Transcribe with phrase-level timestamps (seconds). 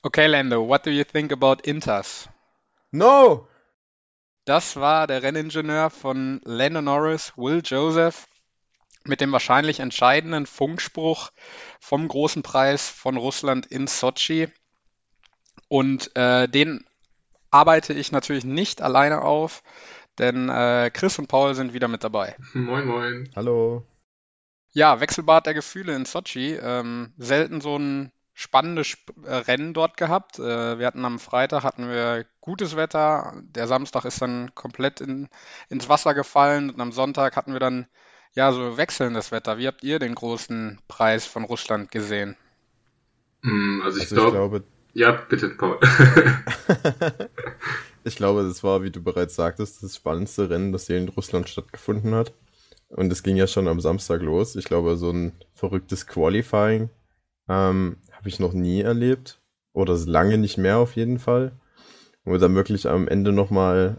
[0.00, 2.28] Okay, Lando, what do you think about Inters?
[2.92, 3.48] No!
[4.44, 8.28] Das war der Renningenieur von Lando Norris, Will Joseph,
[9.04, 11.30] mit dem wahrscheinlich entscheidenden Funkspruch
[11.80, 14.48] vom großen Preis von Russland in Sochi.
[15.66, 16.86] Und äh, den
[17.50, 19.64] arbeite ich natürlich nicht alleine auf,
[20.18, 22.36] denn äh, Chris und Paul sind wieder mit dabei.
[22.52, 23.30] Moin, moin.
[23.34, 23.84] Hallo.
[24.70, 26.54] Ja, Wechselbad der Gefühle in Sochi.
[26.54, 30.38] Ähm, selten so ein spannendes Sp äh, Rennen dort gehabt.
[30.38, 33.42] Äh, wir hatten am Freitag hatten wir gutes Wetter.
[33.42, 35.28] Der Samstag ist dann komplett in,
[35.68, 37.88] ins Wasser gefallen und am Sonntag hatten wir dann
[38.34, 39.58] ja so wechselndes Wetter.
[39.58, 42.36] Wie habt ihr den großen Preis von Russland gesehen?
[43.42, 45.80] Mm, also ich, also glaub, ich glaube, ja, bitte, Paul.
[48.04, 51.48] ich glaube, das war, wie du bereits sagtest, das spannendste Rennen, das hier in Russland
[51.48, 52.32] stattgefunden hat.
[52.86, 54.54] Und es ging ja schon am Samstag los.
[54.54, 56.88] Ich glaube, so ein verrücktes Qualifying
[57.48, 59.38] ähm, habe ich noch nie erlebt.
[59.72, 61.52] Oder lange nicht mehr auf jeden Fall.
[62.24, 63.96] Wo dann wirklich am Ende nochmal,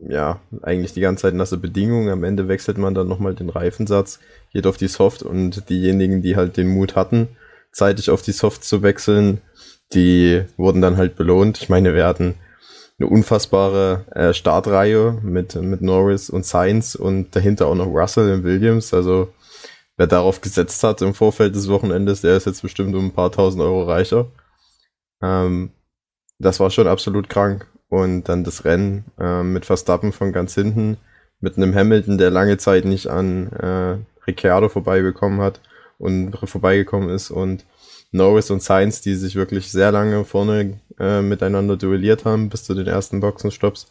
[0.00, 2.08] ja, eigentlich die ganze Zeit nasse Bedingungen.
[2.08, 4.18] Am Ende wechselt man dann nochmal den Reifensatz,
[4.52, 7.28] geht auf die Soft und diejenigen, die halt den Mut hatten,
[7.70, 9.40] zeitig auf die Soft zu wechseln,
[9.92, 11.62] die wurden dann halt belohnt.
[11.62, 12.34] Ich meine, wir hatten
[12.98, 18.44] eine unfassbare äh, Startreihe mit, mit Norris und Sainz und dahinter auch noch Russell und
[18.44, 18.92] Williams.
[18.92, 19.32] Also
[20.02, 23.30] wer darauf gesetzt hat im Vorfeld des Wochenendes, der ist jetzt bestimmt um ein paar
[23.30, 24.26] tausend Euro reicher.
[25.22, 25.70] Ähm,
[26.40, 27.68] das war schon absolut krank.
[27.88, 30.96] Und dann das Rennen äh, mit Verstappen von ganz hinten,
[31.38, 35.60] mit einem Hamilton, der lange Zeit nicht an äh, Ricciardo vorbeigekommen hat
[35.98, 37.64] und vorbeigekommen ist und
[38.10, 42.74] Norris und Sainz, die sich wirklich sehr lange vorne äh, miteinander duelliert haben bis zu
[42.74, 43.86] den ersten Boxenstopps.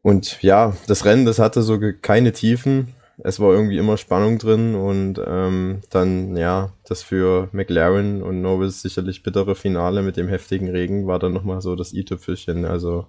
[0.00, 2.94] Und ja, das Rennen, das hatte so keine Tiefen.
[3.24, 8.80] Es war irgendwie immer Spannung drin und ähm, dann, ja, das für McLaren und Norris
[8.80, 12.64] sicherlich bittere Finale mit dem heftigen Regen war dann nochmal so das i-Tüpfelchen.
[12.64, 13.06] Also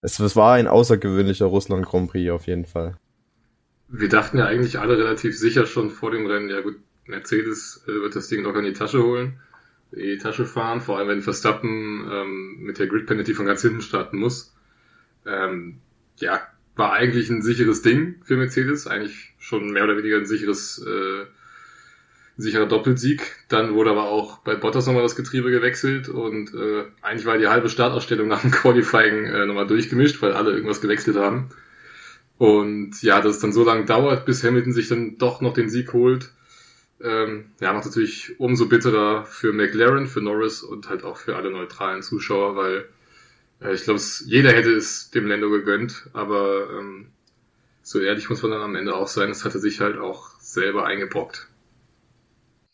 [0.00, 2.96] es, es war ein außergewöhnlicher Russland Grand Prix auf jeden Fall.
[3.88, 7.92] Wir dachten ja eigentlich alle relativ sicher schon vor dem Rennen, ja gut, Mercedes äh,
[7.92, 9.38] wird das Ding locker in die Tasche holen,
[9.90, 13.60] in die Tasche fahren, vor allem wenn Verstappen ähm, mit der Grid Penalty von ganz
[13.60, 14.54] hinten starten muss.
[15.26, 15.80] Ähm,
[16.16, 16.40] ja,
[16.76, 21.26] war eigentlich ein sicheres Ding für Mercedes, eigentlich schon mehr oder weniger ein sicheres, äh,
[22.36, 23.22] sicherer Doppelsieg.
[23.48, 27.48] Dann wurde aber auch bei Bottas nochmal das Getriebe gewechselt und äh, eigentlich war die
[27.48, 31.50] halbe Startausstellung nach dem Qualifying äh, nochmal durchgemischt, weil alle irgendwas gewechselt haben.
[32.38, 35.68] Und ja, dass es dann so lange dauert, bis Hamilton sich dann doch noch den
[35.68, 36.32] Sieg holt,
[37.02, 41.50] ähm, ja, macht natürlich umso bitterer für McLaren, für Norris und halt auch für alle
[41.50, 42.88] neutralen Zuschauer, weil
[43.62, 47.12] äh, ich glaube, jeder hätte es dem Lando gegönnt, aber ähm,
[47.82, 50.86] so ehrlich muss man dann am Ende auch sein, es hatte sich halt auch selber
[50.86, 51.48] eingebrockt.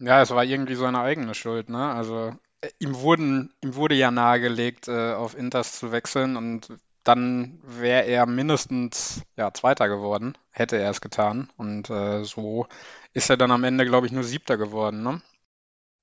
[0.00, 1.92] Ja, es war irgendwie seine eigene Schuld, ne?
[1.92, 6.68] Also äh, ihm wurden, ihm wurde ja nahegelegt, äh, auf Inters zu wechseln und
[7.04, 11.50] dann wäre er mindestens ja, Zweiter geworden, hätte er es getan.
[11.56, 12.66] Und äh, so
[13.14, 15.22] ist er dann am Ende, glaube ich, nur Siebter geworden, ne?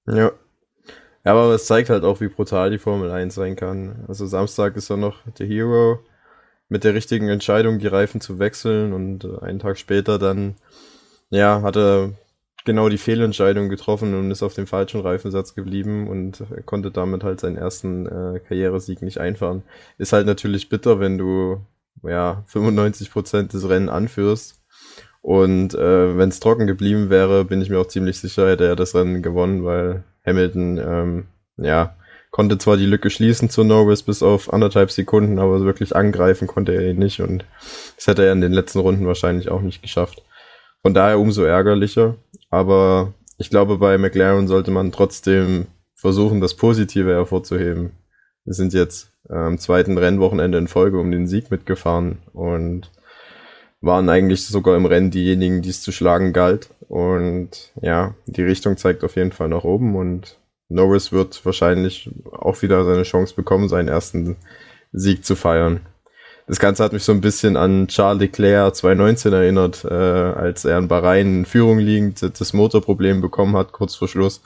[0.07, 0.31] Ja.
[1.25, 4.05] Ja, aber es zeigt halt auch, wie brutal die Formel 1 sein kann.
[4.07, 5.99] Also Samstag ist er noch der Hero
[6.69, 10.55] mit der richtigen Entscheidung, die Reifen zu wechseln und äh, einen Tag später dann,
[11.29, 12.13] ja, hat er
[12.65, 17.39] genau die Fehlentscheidung getroffen und ist auf dem falschen Reifensatz geblieben und konnte damit halt
[17.39, 19.63] seinen ersten äh, Karrieresieg nicht einfahren.
[19.97, 21.61] Ist halt natürlich bitter, wenn du
[22.03, 24.61] ja 95% des Rennen anführst
[25.21, 28.75] und äh, wenn es trocken geblieben wäre, bin ich mir auch ziemlich sicher, hätte er
[28.75, 31.25] das Rennen gewonnen, weil Hamilton, ähm,
[31.57, 31.95] ja,
[32.31, 36.73] konnte zwar die Lücke schließen zu Norris bis auf anderthalb Sekunden, aber wirklich angreifen konnte
[36.73, 37.45] er ihn nicht und
[37.95, 40.21] das hätte er in den letzten Runden wahrscheinlich auch nicht geschafft.
[40.81, 42.15] Von daher umso ärgerlicher.
[42.51, 45.65] Aber ich glaube, bei McLaren sollte man trotzdem
[45.95, 47.93] versuchen, das Positive hervorzuheben.
[48.43, 52.91] Wir sind jetzt am zweiten Rennwochenende in Folge um den Sieg mitgefahren und
[53.85, 56.69] waren eigentlich sogar im Rennen diejenigen, die es zu schlagen galt.
[56.87, 60.37] Und ja, die Richtung zeigt auf jeden Fall nach oben und
[60.67, 64.35] Norris wird wahrscheinlich auch wieder seine Chance bekommen, seinen ersten
[64.91, 65.81] Sieg zu feiern.
[66.47, 70.77] Das Ganze hat mich so ein bisschen an Charles Leclerc 2019 erinnert, äh, als er
[70.77, 74.41] in Bahrain in Führung liegend das Motorproblem bekommen hat, kurz vor Schluss.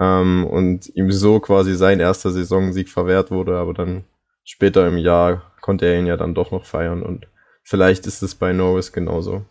[0.00, 4.04] Ähm, und ihm so quasi sein erster Saisonsieg verwehrt wurde, aber dann
[4.44, 7.26] später im Jahr konnte er ihn ja dann doch noch feiern und
[7.64, 9.44] Vielleicht ist es bei Norris genauso.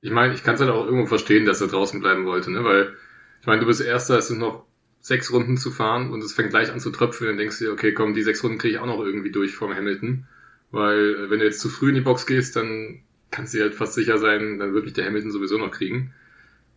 [0.00, 2.64] Ich meine, ich kann es halt auch irgendwo verstehen, dass er draußen bleiben wollte, ne?
[2.64, 2.94] Weil,
[3.40, 4.66] ich meine, du bist Erster, es sind noch
[5.00, 7.72] sechs Runden zu fahren und es fängt gleich an zu tröpfeln, dann denkst du dir,
[7.72, 10.26] okay, komm, die sechs Runden kriege ich auch noch irgendwie durch vom Hamilton.
[10.72, 13.74] Weil, wenn du jetzt zu früh in die Box gehst, dann kannst du dir halt
[13.74, 16.12] fast sicher sein, dann wird mich der Hamilton sowieso noch kriegen.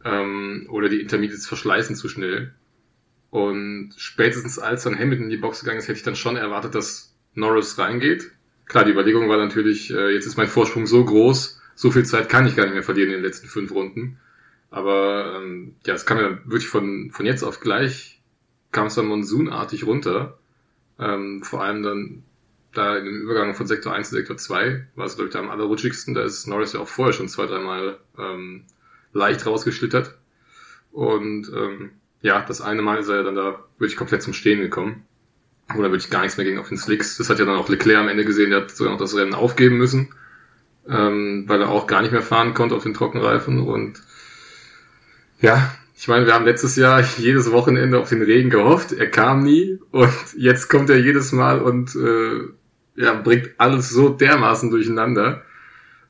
[0.06, 2.54] Ähm, oder die Intermediates verschleißen zu schnell.
[3.32, 6.76] Und spätestens als dann Hamilton in die Box gegangen ist, hätte ich dann schon erwartet,
[6.76, 8.32] dass Norris reingeht.
[8.70, 12.30] Klar, die Überlegung war natürlich, äh, jetzt ist mein Vorsprung so groß, so viel Zeit
[12.30, 14.20] kann ich gar nicht mehr verlieren in den letzten fünf Runden.
[14.70, 18.22] Aber ähm, ja, es kam ja wirklich von, von jetzt auf gleich,
[18.72, 20.38] kam es dann monsunartig runter.
[21.00, 22.24] Ähm, vor allem dann
[22.72, 25.50] da im Übergang von Sektor 1 zu Sektor 2 war es, glaube ich, da am
[25.50, 26.14] allerrutschigsten.
[26.14, 28.66] Da ist Norris ja auch vorher schon zwei, dreimal ähm,
[29.14, 30.16] leicht rausgeschlittert.
[30.92, 31.90] Und ähm,
[32.22, 35.06] ja, das eine Mal ist er dann da wirklich komplett zum Stehen gekommen.
[35.78, 37.18] Oder wirklich gar nichts mehr ging auf den Slicks.
[37.18, 39.36] Das hat ja dann auch Leclerc am Ende gesehen, der hat sogar noch das Rennen
[39.36, 40.10] aufgeben müssen,
[40.88, 43.60] ähm, weil er auch gar nicht mehr fahren konnte auf den Trockenreifen.
[43.60, 44.02] Und
[45.42, 48.94] ja, ich meine, wir haben letztes Jahr jedes Wochenende auf den Regen gehofft.
[48.94, 52.48] Er kam nie und jetzt kommt er jedes Mal und äh,
[52.96, 55.44] ja, bringt alles so dermaßen durcheinander.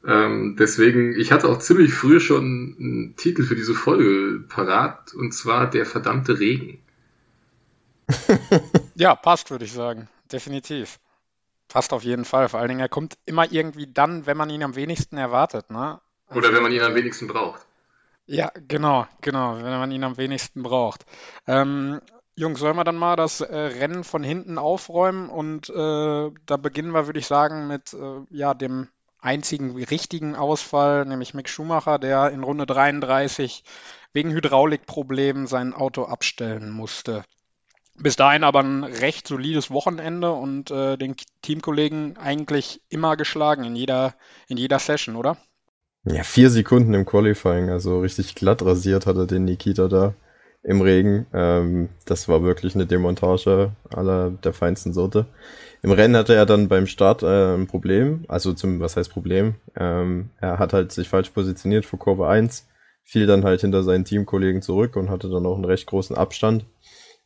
[0.08, 5.34] Ähm, deswegen, ich hatte auch ziemlich früh schon einen Titel für diese Folge parat, und
[5.34, 6.80] zwar Der verdammte Regen.
[8.96, 10.08] Ja, passt, würde ich sagen.
[10.32, 11.00] Definitiv.
[11.68, 12.50] Passt auf jeden Fall.
[12.50, 15.70] Vor allen Dingen, er kommt immer irgendwie dann, wenn man ihn am wenigsten erwartet.
[15.70, 16.00] Ne?
[16.28, 17.66] Also, Oder wenn man ihn am wenigsten braucht.
[18.26, 21.06] Ja, genau, genau, wenn man ihn am wenigsten braucht.
[21.48, 22.00] Ähm,
[22.36, 25.30] Jungs, sollen wir dann mal das äh, Rennen von hinten aufräumen?
[25.30, 28.88] Und äh, da beginnen wir, würde ich sagen, mit äh, ja, dem
[29.20, 33.64] einzigen richtigen Ausfall, nämlich Mick Schumacher, der in Runde 33
[34.14, 37.24] wegen Hydraulikproblemen sein Auto abstellen musste.
[38.02, 43.76] Bis dahin aber ein recht solides Wochenende und äh, den Teamkollegen eigentlich immer geschlagen in
[43.76, 44.16] jeder,
[44.48, 45.38] in jeder Session, oder?
[46.06, 50.14] Ja, vier Sekunden im Qualifying, also richtig glatt rasiert hatte den Nikita da
[50.64, 51.26] im Regen.
[51.34, 55.26] Ähm, das war wirklich eine Demontage aller der feinsten Sorte.
[55.82, 59.56] Im Rennen hatte er dann beim Start äh, ein Problem, also zum, was heißt Problem?
[59.76, 62.68] Ähm, er hat halt sich falsch positioniert vor Kurve 1,
[63.04, 66.66] fiel dann halt hinter seinen Teamkollegen zurück und hatte dann auch einen recht großen Abstand.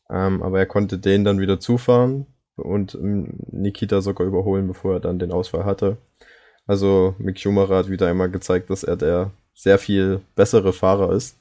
[0.09, 5.00] Ähm, aber er konnte den dann wieder zufahren und ähm, Nikita sogar überholen, bevor er
[5.00, 5.97] dann den Ausfall hatte.
[6.67, 11.38] Also Mick Schumacher hat wieder einmal gezeigt, dass er der sehr viel bessere Fahrer ist.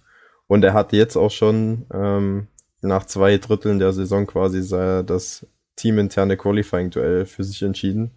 [0.47, 2.49] Und er hat jetzt auch schon ähm,
[2.83, 8.11] nach zwei Dritteln der Saison quasi das teaminterne Qualifying-Duell für sich entschieden.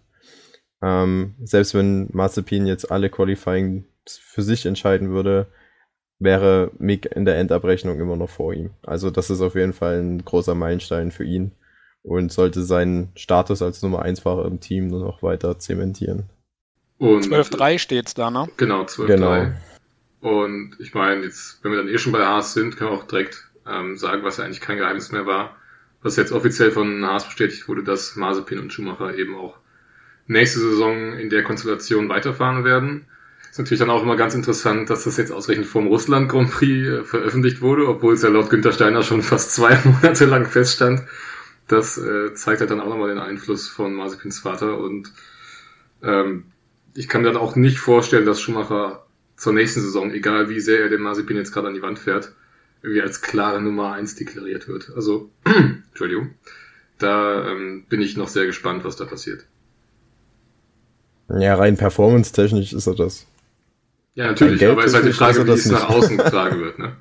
[0.82, 5.46] Ähm, selbst wenn Mazepin jetzt alle Qualifying für sich entscheiden würde,
[6.18, 8.70] wäre Mick in der Endabrechnung immer noch vor ihm.
[8.82, 11.52] Also das ist auf jeden Fall ein großer Meilenstein für ihn
[12.02, 16.30] und sollte seinen Status als Nummer 1 Fahrer im Team nur noch weiter zementieren.
[17.00, 18.48] 12-3 steht's da, ne?
[18.56, 19.06] Genau, 12-3.
[19.06, 19.46] Genau.
[20.20, 23.06] Und ich meine, jetzt, wenn wir dann eh schon bei Haas sind, können wir auch
[23.06, 25.56] direkt ähm, sagen, was ja eigentlich kein Geheimnis mehr war
[26.06, 29.58] was jetzt offiziell von Haas bestätigt wurde, dass Mazepin und Schumacher eben auch
[30.26, 33.06] nächste Saison in der Konstellation weiterfahren werden.
[33.56, 36.88] Ist natürlich dann auch immer ganz interessant, dass das jetzt ausgerechnet vom Russland Grand Prix
[36.88, 41.04] äh, veröffentlicht wurde, obwohl es ja laut Günter Steiner schon fast zwei Monate lang feststand.
[41.66, 45.10] Das äh, zeigt halt dann auch nochmal den Einfluss von Mazepins Vater und
[46.02, 46.52] ähm,
[46.94, 49.06] ich kann mir dann auch nicht vorstellen, dass Schumacher
[49.38, 52.34] zur nächsten Saison, egal wie sehr er den Mazepin jetzt gerade an die Wand fährt,
[52.82, 54.92] irgendwie als klare Nummer eins deklariert wird.
[54.94, 55.30] Also,
[55.88, 56.34] Entschuldigung,
[56.98, 59.46] da ähm, bin ich noch sehr gespannt, was da passiert.
[61.30, 63.26] Ja, rein performance-technisch ist er das.
[64.16, 66.96] Ja, natürlich, aber es ist halt die Frage, wie es nach außen getragen wird, ne?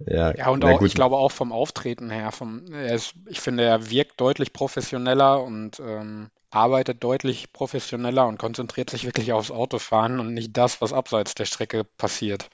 [0.00, 3.88] Ja, ja und auch, ich glaube auch vom Auftreten her, vom, ist, ich finde, er
[3.88, 10.34] wirkt deutlich professioneller und ähm, arbeitet deutlich professioneller und konzentriert sich wirklich aufs Autofahren und
[10.34, 12.50] nicht das, was abseits der Strecke passiert.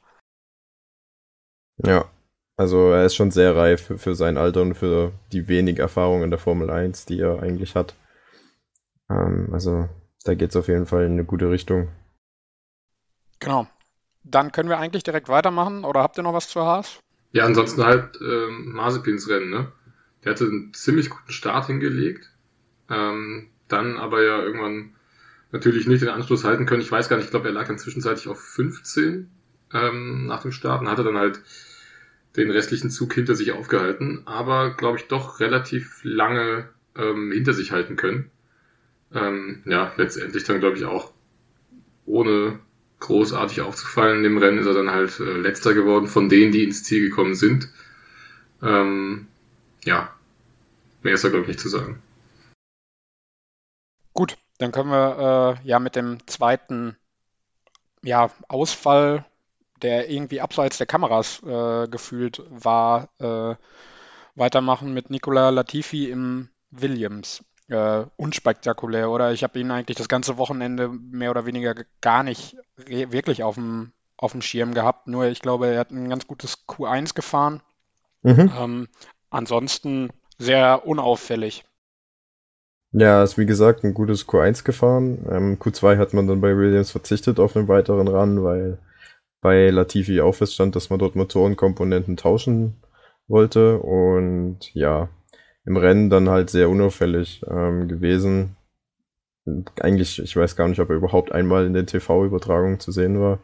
[1.78, 2.04] Ja,
[2.58, 6.22] also er ist schon sehr reif für, für sein Alter und für die wenig Erfahrung
[6.22, 7.94] in der Formel 1, die er eigentlich hat.
[9.08, 9.88] Ähm, also
[10.24, 11.88] da geht es auf jeden Fall in eine gute Richtung.
[13.40, 13.66] Genau.
[14.24, 17.00] Dann können wir eigentlich direkt weitermachen oder habt ihr noch was zu Haas?
[17.32, 19.72] Ja, ansonsten halt ähm, Mazepins Rennen, ne?
[20.24, 22.30] Der hatte einen ziemlich guten Start hingelegt.
[22.88, 24.94] Ähm, dann aber ja irgendwann
[25.50, 26.82] natürlich nicht den Anschluss halten können.
[26.82, 29.30] Ich weiß gar nicht, ich glaube, er lag dann zwischenzeitlich auf 15
[29.72, 31.40] ähm, nach dem Start und hatte dann halt
[32.36, 37.72] den restlichen Zug hinter sich aufgehalten, aber glaube ich doch relativ lange ähm, hinter sich
[37.72, 38.30] halten können.
[39.12, 41.12] Ähm, ja, letztendlich dann glaube ich auch
[42.06, 42.58] ohne
[43.02, 46.84] großartig aufzufallen im Rennen ist er dann halt äh, letzter geworden von denen, die ins
[46.84, 47.68] Ziel gekommen sind.
[48.62, 49.28] Ähm,
[49.84, 50.14] ja,
[51.02, 52.02] mehr ist da glaube ich nicht zu sagen.
[54.14, 56.96] Gut, dann können wir äh, ja mit dem zweiten
[58.02, 59.24] ja, Ausfall
[59.82, 63.56] der irgendwie abseits der Kameras äh, gefühlt war, äh,
[64.34, 67.44] weitermachen mit Nicola Latifi im Williams.
[67.68, 69.32] Äh, unspektakulär, oder?
[69.32, 73.92] Ich habe ihn eigentlich das ganze Wochenende mehr oder weniger gar nicht wirklich auf dem,
[74.16, 75.06] auf dem Schirm gehabt.
[75.06, 77.62] Nur ich glaube, er hat ein ganz gutes Q1 gefahren.
[78.22, 78.52] Mhm.
[78.58, 78.88] Ähm,
[79.30, 81.64] ansonsten sehr unauffällig.
[82.92, 85.26] Ja, ist wie gesagt ein gutes Q1 gefahren.
[85.30, 88.78] Ähm, Q2 hat man dann bei Williams verzichtet auf einen weiteren Run, weil
[89.40, 92.82] bei Latifi auch feststand, dass man dort Motorenkomponenten tauschen
[93.28, 93.78] wollte.
[93.78, 95.08] Und ja,
[95.64, 98.56] im Rennen dann halt sehr unauffällig ähm, gewesen.
[99.80, 103.38] Eigentlich, ich weiß gar nicht, ob er überhaupt einmal in den TV-Übertragungen zu sehen war.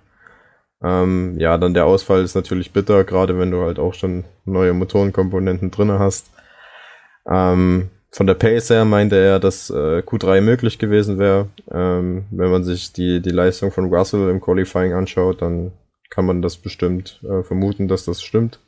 [0.83, 4.75] Ähm, ja, dann der Ausfall ist natürlich bitter, gerade wenn du halt auch schon neue
[4.75, 6.31] Motorenkomponenten drinne hast.
[7.29, 11.49] Ähm, von der Pace her meinte er, dass äh, Q3 möglich gewesen wäre.
[11.71, 15.73] Ähm, wenn man sich die, die Leistung von Russell im Qualifying anschaut, dann
[16.11, 18.61] kann man das bestimmt äh, vermuten, dass das stimmt.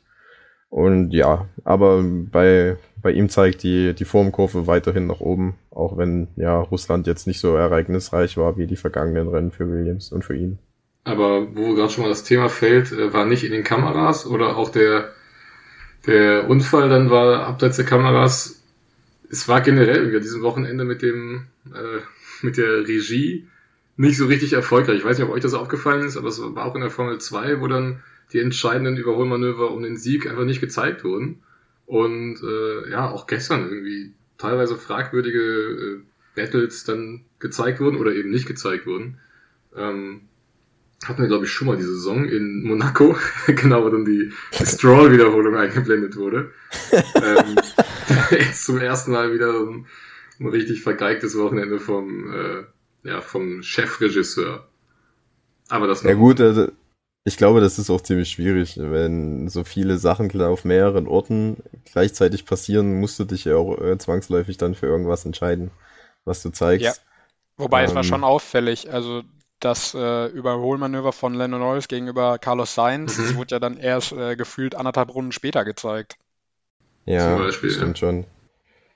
[0.69, 6.27] Und ja, aber bei, bei ihm zeigt die, die Formkurve weiterhin nach oben, auch wenn
[6.35, 10.35] ja Russland jetzt nicht so ereignisreich war wie die vergangenen Rennen für Williams und für
[10.35, 10.59] ihn.
[11.03, 14.55] Aber wo gerade schon mal das Thema fällt, äh, war nicht in den Kameras oder
[14.55, 15.11] auch der,
[16.05, 18.63] der Unfall dann war abseits der Kameras.
[19.29, 22.01] Es war generell über diesem Wochenende mit dem, äh,
[22.45, 23.47] mit der Regie
[23.97, 24.97] nicht so richtig erfolgreich.
[24.97, 27.19] Ich weiß nicht, ob euch das aufgefallen ist, aber es war auch in der Formel
[27.19, 28.01] 2, wo dann
[28.33, 31.43] die entscheidenden Überholmanöver um den Sieg einfach nicht gezeigt wurden.
[31.91, 35.99] Und äh, ja, auch gestern irgendwie teilweise fragwürdige äh,
[36.37, 39.19] Battles dann gezeigt wurden oder eben nicht gezeigt wurden.
[39.75, 40.21] Ähm,
[41.03, 43.17] hatten wir, glaube ich, schon mal die Saison in Monaco,
[43.47, 46.53] genau, wo dann die, die Stroll-Wiederholung eingeblendet wurde.
[46.93, 47.57] ähm,
[48.39, 49.85] jetzt zum ersten Mal wieder ein,
[50.39, 52.63] ein richtig vergeigtes Wochenende vom, äh,
[53.03, 54.65] ja, vom Chefregisseur.
[55.67, 56.71] Aber das Ja gut, also
[57.23, 62.45] ich glaube, das ist auch ziemlich schwierig, wenn so viele Sachen auf mehreren Orten gleichzeitig
[62.45, 65.71] passieren, musst du dich ja auch äh, zwangsläufig dann für irgendwas entscheiden,
[66.25, 66.85] was du zeigst.
[66.85, 66.93] Ja.
[67.57, 69.21] Wobei ähm, es war ähm, schon auffällig, also
[69.59, 73.23] das äh, Überholmanöver von Lando Norris gegenüber Carlos Sainz, mhm.
[73.23, 76.17] das wurde ja dann erst äh, gefühlt anderthalb Runden später gezeigt.
[77.05, 78.07] Ja, Beispiel, stimmt ja.
[78.07, 78.25] schon.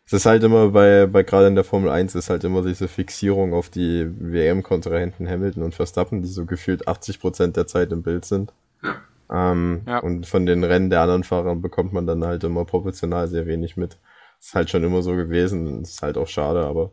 [0.05, 2.87] Es ist halt immer bei, bei gerade in der Formel 1 ist halt immer diese
[2.87, 8.03] Fixierung auf die WM-Kontrahenten Hamilton und Verstappen, die so gefühlt 80 Prozent der Zeit im
[8.03, 8.53] Bild sind.
[8.83, 9.51] Ja.
[9.51, 9.99] Ähm, ja.
[9.99, 13.77] Und von den Rennen der anderen Fahrer bekommt man dann halt immer proportional sehr wenig
[13.77, 13.97] mit.
[14.39, 16.91] Ist halt schon immer so gewesen, ist halt auch schade, aber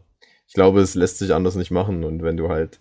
[0.48, 2.04] ich glaube, es lässt sich anders nicht machen.
[2.04, 2.80] Und wenn du halt,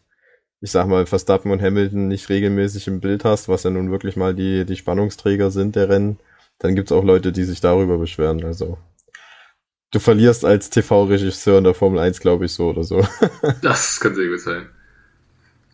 [0.62, 4.16] ich sag mal, Verstappen und Hamilton nicht regelmäßig im Bild hast, was ja nun wirklich
[4.16, 6.20] mal die, die Spannungsträger sind der Rennen,
[6.60, 8.46] dann gibt's auch Leute, die sich darüber beschweren.
[8.46, 8.78] Also
[9.92, 13.06] du verlierst als TV-Regisseur in der Formel 1, glaube ich, so oder so.
[13.62, 14.70] das kann sehr gut sein.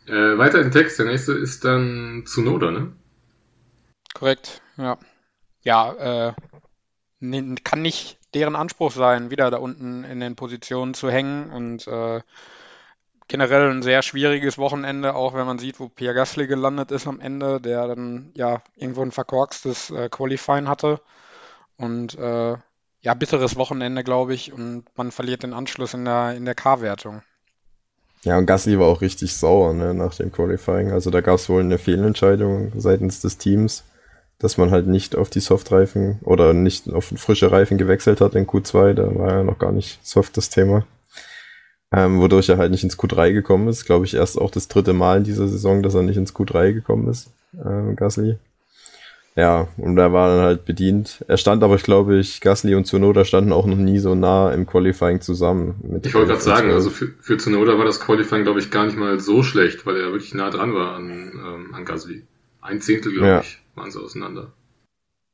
[0.08, 2.92] Äh, weiter im Text, der nächste ist dann Tsunoda, ne?
[4.14, 4.98] Korrekt, ja.
[5.64, 6.34] Ja, äh,
[7.64, 12.22] kann nicht deren Anspruch sein, wieder da unten in den Positionen zu hängen und äh,
[13.28, 17.20] generell ein sehr schwieriges Wochenende, auch wenn man sieht, wo Pierre Gasly gelandet ist am
[17.20, 21.02] Ende, der dann ja irgendwo ein verkorkstes äh, Qualifying hatte
[21.78, 22.56] und äh,
[23.02, 27.22] ja, bitteres Wochenende, glaube ich, und man verliert den Anschluss in der, in der K-Wertung.
[28.24, 30.92] Ja, und Gasly war auch richtig sauer ne, nach dem Qualifying.
[30.92, 33.84] Also da gab es wohl eine Fehlentscheidung seitens des Teams,
[34.40, 38.48] dass man halt nicht auf die Softreifen oder nicht auf frische Reifen gewechselt hat in
[38.48, 38.94] Q2.
[38.94, 40.86] Da war ja noch gar nicht soft das Thema.
[41.92, 43.86] Ähm, wodurch er halt nicht ins Q3 gekommen ist.
[43.86, 46.74] Glaube ich erst auch das dritte Mal in dieser Saison, dass er nicht ins Q3
[46.74, 48.38] gekommen ist, äh, Gasly.
[49.38, 51.24] Ja, und er war dann halt bedient.
[51.28, 54.52] Er stand aber, ich glaube, ich, Gasly und Zunoda standen auch noch nie so nah
[54.52, 55.76] im Qualifying zusammen.
[56.04, 58.98] ich wollte gerade sagen, also für, für Zunoda war das Qualifying, glaube ich, gar nicht
[58.98, 62.24] mal so schlecht, weil er wirklich nah dran war an, ähm, an Gasly.
[62.62, 63.40] Ein Zehntel, glaube ja.
[63.42, 64.54] ich, waren sie auseinander.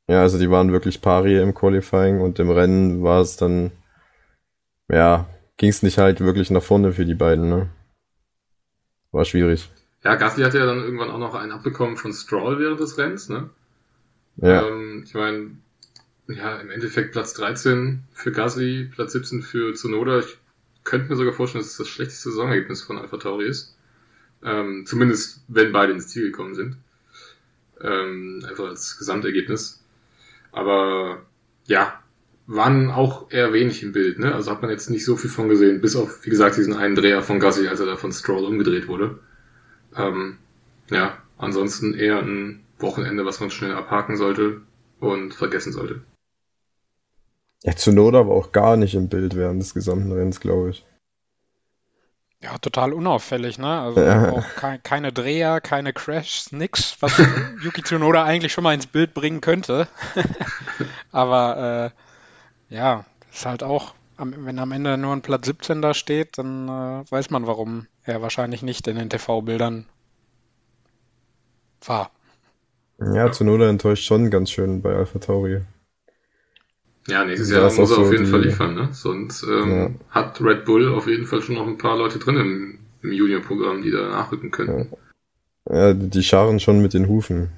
[0.06, 3.70] Ja, also die waren wirklich pari im Qualifying und im Rennen war es dann,
[4.92, 7.70] ja, ging es nicht halt wirklich nach vorne für die beiden, ne?
[9.12, 9.70] War schwierig.
[10.02, 13.30] Ja, Gasly hatte ja dann irgendwann auch noch einen abbekommen von Stroll während des Rennens,
[13.30, 13.48] ne?
[14.36, 14.66] Ja.
[14.66, 15.56] Ähm, ich meine,
[16.28, 20.20] ja, im Endeffekt Platz 13 für Gasly, Platz 17 für Tsunoda.
[20.20, 20.38] Ich
[20.84, 23.76] könnte mir sogar vorstellen, dass es das schlechteste Saisonergebnis von Alpha Tauri ist.
[24.44, 26.76] Ähm, zumindest, wenn beide ins Ziel gekommen sind.
[27.80, 29.82] Ähm, einfach als Gesamtergebnis.
[30.52, 31.22] Aber
[31.66, 32.00] ja,
[32.46, 34.34] waren auch eher wenig im Bild, ne?
[34.34, 36.94] Also hat man jetzt nicht so viel von gesehen, bis auf, wie gesagt, diesen einen
[36.94, 39.18] Dreher von Gasly, als er da von Stroll umgedreht wurde.
[39.96, 40.38] Ähm,
[40.90, 44.62] ja, ansonsten eher ein Wochenende, was man schnell abhaken sollte
[45.00, 46.02] und vergessen sollte.
[47.62, 50.84] Ja, Zunoda war auch gar nicht im Bild während des gesamten Rennens, glaube ich.
[52.44, 53.80] Ja, total unauffällig, ne?
[53.80, 54.30] Also ja.
[54.30, 57.16] auch ke keine Dreher, keine Crashs, nix, was
[57.62, 59.88] Yuki Tsunoda eigentlich schon mal ins Bild bringen könnte.
[61.10, 61.92] Aber
[62.70, 66.68] äh, ja, ist halt auch, wenn am Ende nur ein Platz 17 da steht, dann
[66.68, 69.86] äh, weiß man, warum er wahrscheinlich nicht in den TV-Bildern
[71.86, 72.10] war.
[72.98, 75.62] Ja, Zunoda enttäuscht schon ganz schön bei Alpha Tauri.
[77.06, 78.88] Ja, nächstes Jahr muss er so auf jeden die, Fall liefern, ne?
[78.92, 79.90] Sonst ähm, ja.
[80.10, 83.82] hat Red Bull auf jeden Fall schon noch ein paar Leute drin im, im Junior-Programm,
[83.82, 84.90] die da nachrücken können.
[85.68, 85.88] Ja.
[85.88, 87.50] ja, die scharen schon mit den Hufen.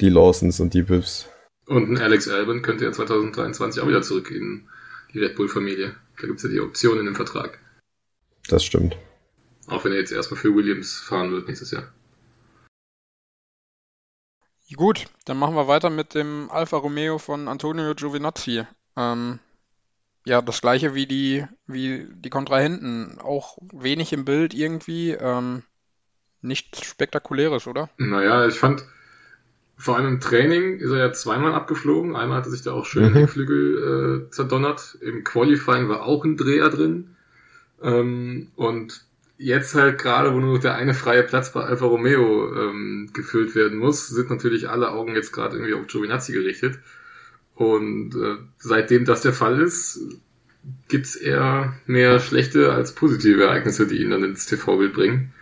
[0.00, 1.28] Die Lawsons und die Biffs.
[1.66, 4.68] Und ein Alex Albon könnte ja 2023 auch wieder zurück in
[5.14, 5.94] die Red Bull-Familie.
[6.20, 7.58] Da gibt's ja die Option in dem Vertrag.
[8.48, 8.96] Das stimmt.
[9.66, 11.92] Auch wenn er jetzt erstmal für Williams fahren wird nächstes Jahr.
[14.74, 18.64] Gut, dann machen wir weiter mit dem Alfa Romeo von Antonio Giovinazzi.
[18.96, 19.38] Ähm,
[20.26, 23.18] ja, das gleiche wie die, wie die Kontrahenten.
[23.18, 25.12] Auch wenig im Bild irgendwie.
[25.12, 25.62] Ähm,
[26.42, 27.88] nichts Spektakuläres, oder?
[27.96, 28.84] Naja, ich fand,
[29.76, 32.14] vor allem im Training ist er ja zweimal abgeflogen.
[32.14, 33.14] Einmal hat er sich da auch schön mhm.
[33.14, 34.98] den Flügel äh, zerdonnert.
[35.00, 37.16] Im Qualifying war auch ein Dreher drin.
[37.82, 39.07] Ähm, und
[39.38, 43.78] jetzt halt gerade, wo nur der eine freie Platz bei Alfa Romeo ähm, gefüllt werden
[43.78, 46.78] muss, sind natürlich alle Augen jetzt gerade irgendwie auf Giovinazzi gerichtet.
[47.54, 50.00] Und äh, seitdem das der Fall ist,
[50.88, 55.32] gibt's eher mehr schlechte als positive Ereignisse, die ihn dann ins TV-Bild bringen.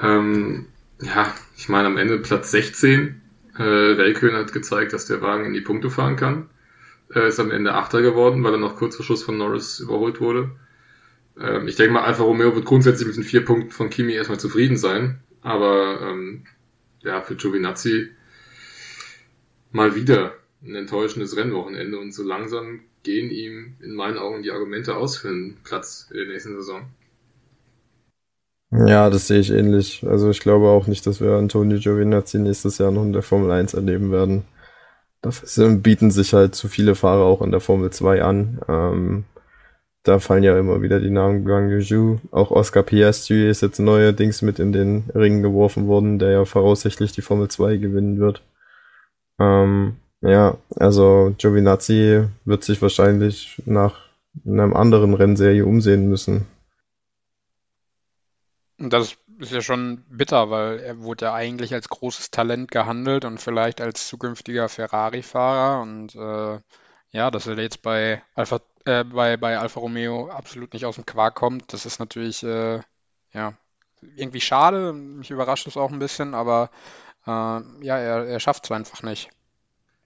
[0.00, 0.66] Ähm,
[1.00, 3.20] ja, ich meine am Ende Platz 16.
[3.56, 6.48] Äh, Räikkönen hat gezeigt, dass der Wagen in die Punkte fahren kann.
[7.08, 10.20] Er ist am Ende Achter geworden, weil er noch kurz vor Schluss von Norris überholt
[10.20, 10.50] wurde.
[11.40, 14.40] Ähm, ich denke mal, Alfa Romeo wird grundsätzlich mit den vier Punkten von Kimi erstmal
[14.40, 15.20] zufrieden sein.
[15.40, 16.46] Aber ähm,
[17.02, 18.10] ja, für Giovinazzi
[19.72, 24.96] mal wieder ein enttäuschendes Rennwochenende und so langsam gehen ihm in meinen Augen die Argumente
[24.96, 26.86] aus für einen Platz in der nächsten Saison.
[28.70, 30.04] Ja, das sehe ich ähnlich.
[30.06, 33.50] Also ich glaube auch nicht, dass wir Antonio Giovinazzi nächstes Jahr noch in der Formel
[33.50, 34.44] 1 erleben werden.
[35.22, 38.60] Dafür bieten sich halt zu viele Fahrer auch in der Formel 2 an.
[38.68, 39.24] Ähm,
[40.04, 42.18] da fallen ja immer wieder die Namen Guang Yuzhu.
[42.30, 47.12] Auch Oscar Piastri ist jetzt neuerdings mit in den Ring geworfen worden, der ja voraussichtlich
[47.12, 48.42] die Formel 2 gewinnen wird.
[49.40, 53.98] Ähm, ja, also Giovinazzi wird sich wahrscheinlich nach
[54.46, 56.46] einer anderen Rennserie umsehen müssen.
[58.76, 63.40] Das ist ja schon bitter, weil er wurde ja eigentlich als großes Talent gehandelt und
[63.40, 66.60] vielleicht als zukünftiger Ferrari-Fahrer und äh,
[67.12, 71.06] ja, dass er jetzt bei Alpha äh, bei, bei Alfa Romeo absolut nicht aus dem
[71.06, 71.72] Quark kommt.
[71.72, 72.80] Das ist natürlich äh,
[73.32, 73.54] ja,
[74.16, 74.92] irgendwie schade.
[74.92, 76.70] Mich überrascht es auch ein bisschen, aber
[77.26, 79.30] äh, ja, er, er schafft es einfach nicht.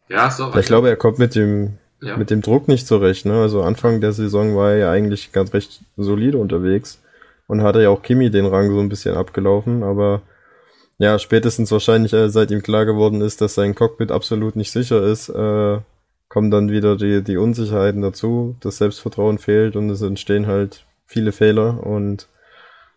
[0.08, 0.54] Ja, ist auch.
[0.56, 2.16] Ich glaube, er kommt mit dem, ja.
[2.16, 3.26] mit dem Druck nicht zurecht.
[3.26, 3.40] Ne?
[3.40, 7.02] Also Anfang der Saison war er ja eigentlich ganz recht solide unterwegs
[7.46, 10.22] und hatte ja auch Kimi den Rang so ein bisschen abgelaufen, aber
[10.98, 15.02] ja, spätestens wahrscheinlich, äh, seit ihm klar geworden ist, dass sein Cockpit absolut nicht sicher
[15.02, 15.78] ist, äh,
[16.28, 21.32] kommen dann wieder die, die Unsicherheiten dazu, das Selbstvertrauen fehlt und es entstehen halt viele
[21.32, 22.28] Fehler und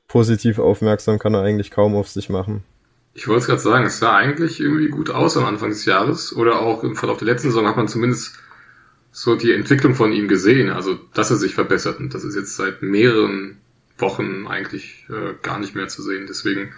[0.08, 2.64] positiv aufmerksam kann er eigentlich kaum auf sich machen.
[3.14, 6.36] Ich wollte es gerade sagen, es sah eigentlich irgendwie gut aus am Anfang des Jahres
[6.36, 8.38] oder auch im Verlauf der letzten Saison hat man zumindest
[9.12, 12.56] so die Entwicklung von ihm gesehen, also dass er sich verbessert und das ist jetzt
[12.56, 13.58] seit mehreren
[13.98, 16.26] Wochen eigentlich äh, gar nicht mehr zu sehen.
[16.28, 16.74] Deswegen,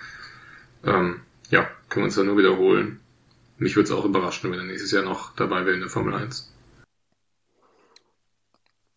[0.84, 3.00] ähm, ja, können wir uns da nur wiederholen.
[3.64, 6.14] Mich würde es auch überraschen, wenn er nächstes Jahr noch dabei wäre in der Formel
[6.14, 6.52] 1.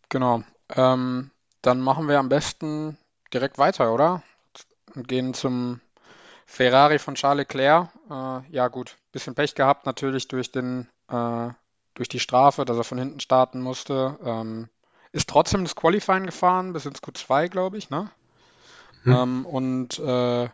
[0.08, 0.42] Genau.
[0.74, 1.30] Ähm,
[1.62, 2.98] dann machen wir am besten
[3.32, 4.24] direkt weiter, oder?
[4.96, 5.80] Und gehen zum
[6.46, 7.90] Ferrari von Charles Leclerc.
[8.10, 11.50] Äh, ja, gut, bisschen Pech gehabt natürlich durch den äh,
[11.94, 14.18] durch die Strafe, dass er von hinten starten musste.
[14.24, 14.68] Ähm,
[15.12, 18.10] ist trotzdem das Qualifying gefahren, bis ins Q2, glaube ich, ne?
[19.04, 19.12] Hm.
[19.12, 20.48] Ähm, und äh,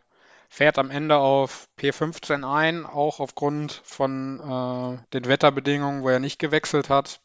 [0.52, 6.38] fährt am Ende auf P15 ein, auch aufgrund von äh, den Wetterbedingungen, wo er nicht
[6.38, 7.22] gewechselt hat.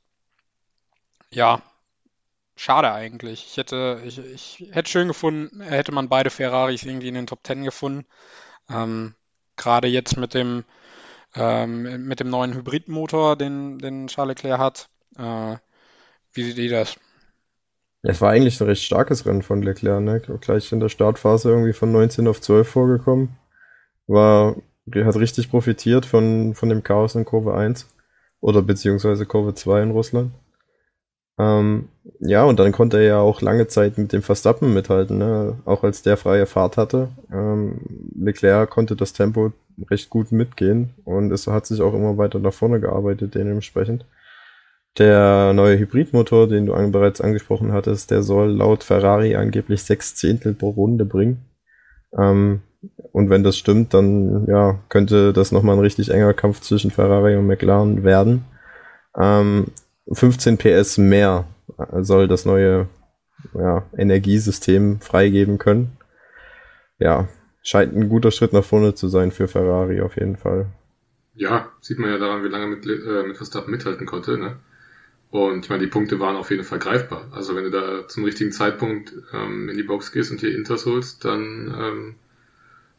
[1.30, 1.62] Ja,
[2.56, 3.46] schade eigentlich.
[3.46, 7.42] Ich hätte, ich, ich hätte schön gefunden, hätte man beide Ferraris irgendwie in den Top
[7.44, 8.06] 10 gefunden.
[8.70, 9.14] Ähm,
[9.58, 10.64] Gerade jetzt mit dem,
[11.36, 14.90] ähm, mit dem neuen Hybridmotor, den, den Charles Leclerc hat.
[15.18, 15.58] Äh,
[16.32, 16.98] wie sieht ihr das?
[18.10, 20.22] Es war eigentlich ein recht starkes Rennen von Leclerc, ne?
[20.40, 23.36] Gleich in der Startphase irgendwie von 19 auf 12 vorgekommen.
[24.08, 24.56] War,
[24.96, 27.86] hat richtig profitiert von, von dem Chaos in Kurve 1.
[28.40, 30.32] Oder beziehungsweise Kurve 2 in Russland.
[31.38, 31.90] Ähm,
[32.22, 35.58] ja, und dann konnte er ja auch lange Zeit mit dem Verstappen mithalten, ne?
[35.66, 37.10] Auch als der freie Fahrt hatte.
[37.30, 37.82] Ähm,
[38.16, 39.52] Leclerc konnte das Tempo
[39.92, 44.06] recht gut mitgehen und es hat sich auch immer weiter nach vorne gearbeitet, dementsprechend.
[44.98, 50.16] Der neue Hybridmotor, den du an, bereits angesprochen hattest, der soll laut Ferrari angeblich sechs
[50.16, 51.46] Zehntel pro Runde bringen.
[52.18, 52.62] Ähm,
[53.12, 57.36] und wenn das stimmt, dann ja, könnte das nochmal ein richtig enger Kampf zwischen Ferrari
[57.36, 58.46] und McLaren werden.
[59.16, 59.68] Ähm,
[60.12, 61.46] 15 PS mehr
[62.00, 62.88] soll das neue
[63.54, 65.98] ja, Energiesystem freigeben können.
[66.98, 67.28] Ja,
[67.62, 70.68] scheint ein guter Schritt nach vorne zu sein für Ferrari auf jeden Fall.
[71.36, 74.38] Ja, sieht man ja daran, wie lange mit, äh, mit Verstappen mithalten konnte.
[74.40, 74.58] Ne?
[75.30, 77.28] Und ich meine, die Punkte waren auf jeden Fall greifbar.
[77.32, 80.86] Also wenn du da zum richtigen Zeitpunkt ähm, in die Box gehst und hier Inters
[80.86, 82.16] holst, dann ähm,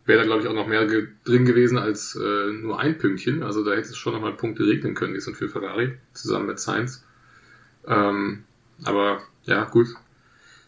[0.05, 3.43] wäre da, glaube ich, auch noch mehr ge drin gewesen als äh, nur ein Pünktchen.
[3.43, 6.61] Also da hätte es schon nochmal Punkte regnen können, die sind für Ferrari, zusammen mit
[6.61, 7.05] Sainz.
[7.87, 8.45] Ähm,
[8.85, 9.89] aber ja, gut.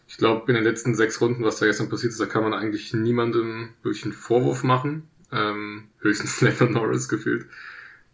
[0.07, 2.53] Ich glaube, in den letzten sechs Runden, was da gestern passiert ist, da kann man
[2.53, 5.07] eigentlich niemandem wirklich einen Vorwurf machen.
[5.31, 7.45] Ähm, höchstens Lennon Norris gefühlt.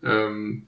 [0.03, 0.67] Ähm,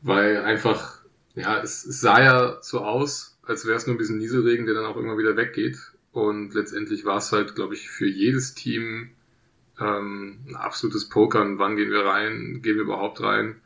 [0.00, 1.01] weil einfach
[1.34, 4.74] ja, es, es sah ja so aus, als wäre es nur ein bisschen Nieselregen, der
[4.74, 5.78] dann auch immer wieder weggeht.
[6.12, 9.10] Und letztendlich war es halt, glaube ich, für jedes Team
[9.80, 11.58] ähm, ein absolutes Pokern.
[11.58, 12.60] Wann gehen wir rein?
[12.62, 13.60] Gehen wir überhaupt rein?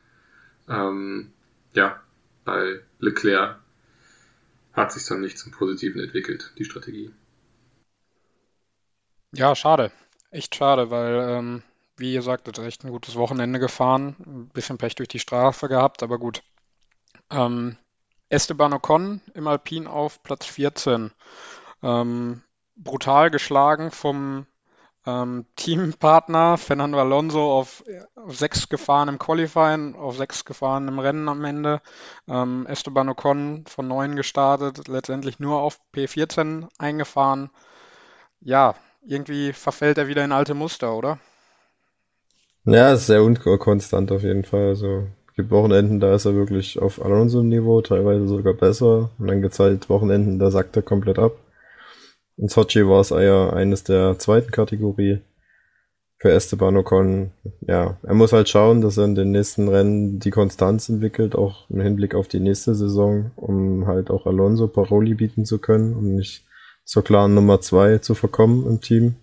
[0.69, 1.33] Ähm,
[1.75, 2.01] ja,
[2.45, 3.59] bei Leclerc
[4.73, 7.13] hat sich dann nicht zum Positiven entwickelt, die Strategie.
[9.33, 9.93] Ja, schade.
[10.31, 11.63] Echt schade, weil, ähm,
[11.97, 14.17] wie ihr sagtet, echt ein gutes Wochenende gefahren.
[14.25, 16.43] Ein bisschen Pech durch die Strafe gehabt, aber gut.
[17.31, 17.77] Ähm,
[18.29, 21.13] Esteban Ocon im Alpin auf Platz 14.
[21.83, 22.43] Ähm,
[22.77, 24.47] brutal geschlagen vom
[25.07, 27.85] ähm, Teampartner Fernando Alonso auf,
[28.17, 31.81] auf 6 gefahren im Qualifying, auf 6 gefahren im Rennen am Ende.
[32.29, 37.51] Ähm, Esteban Ocon von 9 gestartet, letztendlich nur auf P14 eingefahren.
[38.41, 38.75] Ja,
[39.07, 41.19] irgendwie verfällt er wieder in alte Muster, oder?
[42.65, 44.69] Ja, sehr unkonstant auf jeden Fall.
[44.69, 49.11] Also gibt Wochenenden, da ist er wirklich auf Alonso-Niveau, teilweise sogar besser.
[49.19, 51.33] Und dann gibt es halt Wochenenden, da sackt er komplett ab.
[52.39, 55.21] In Sochi war es eher eines der zweiten Kategorie.
[56.19, 60.31] Für Esteban Ocon, ja, er muss halt schauen, dass er in den nächsten Rennen die
[60.31, 65.45] Konstanz entwickelt, auch im Hinblick auf die nächste Saison, um halt auch Alonso Paroli bieten
[65.45, 66.47] zu können, um nicht
[66.85, 69.17] zur klaren Nummer zwei zu verkommen im Team.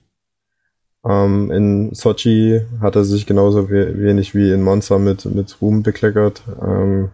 [1.05, 6.43] Ähm, in Sochi hat er sich genauso wenig wie in Monza mit, mit Ruhm bekleckert.
[6.61, 7.11] Ähm,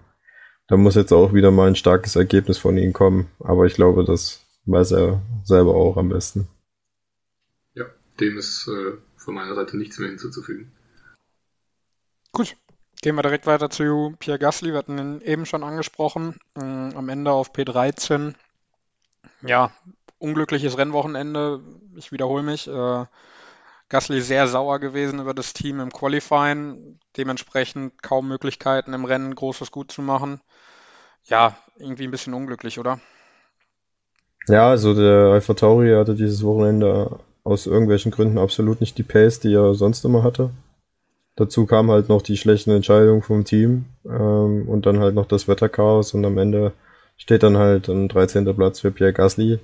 [0.67, 3.29] da muss jetzt auch wieder mal ein starkes Ergebnis von ihm kommen.
[3.39, 6.47] Aber ich glaube, das weiß er selber auch am besten.
[7.73, 7.85] Ja,
[8.19, 10.71] dem ist äh, von meiner Seite nichts mehr hinzuzufügen.
[12.31, 12.55] Gut,
[13.01, 14.71] Gehen wir direkt weiter zu Pierre Gasly.
[14.71, 16.37] Wir hatten ihn eben schon angesprochen.
[16.61, 18.33] Ähm, am Ende auf P13.
[19.41, 19.71] Ja,
[20.17, 21.61] unglückliches Rennwochenende.
[21.95, 22.67] Ich wiederhole mich.
[22.67, 23.05] Äh,
[23.89, 29.71] Gasly sehr sauer gewesen über das Team im Qualifying, dementsprechend kaum Möglichkeiten im Rennen Großes
[29.71, 30.41] gut zu machen.
[31.25, 32.99] Ja, irgendwie ein bisschen unglücklich, oder?
[34.47, 39.39] Ja, also der Alpha Tauri hatte dieses Wochenende aus irgendwelchen Gründen absolut nicht die Pace,
[39.39, 40.51] die er sonst immer hatte.
[41.35, 45.47] Dazu kam halt noch die schlechten Entscheidungen vom Team ähm, und dann halt noch das
[45.47, 46.73] Wetterchaos und am Ende
[47.17, 48.55] steht dann halt ein 13.
[48.55, 49.59] Platz für Pierre Gasly,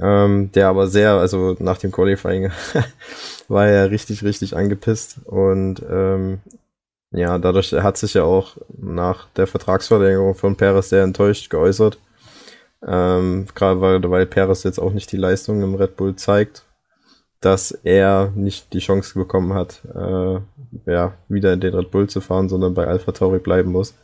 [0.00, 2.50] ähm, der aber sehr, also nach dem Qualifying
[3.48, 5.18] war er richtig, richtig angepisst.
[5.24, 6.40] Und ähm,
[7.10, 11.98] ja, dadurch hat sich ja auch nach der Vertragsverlängerung von Perez sehr enttäuscht geäußert.
[12.86, 16.64] Ähm, Gerade weil, weil Perez jetzt auch nicht die Leistung im Red Bull zeigt,
[17.40, 20.40] dass er nicht die Chance bekommen hat, äh,
[20.90, 23.94] ja, wieder in den Red Bull zu fahren, sondern bei Alpha Tauri bleiben muss.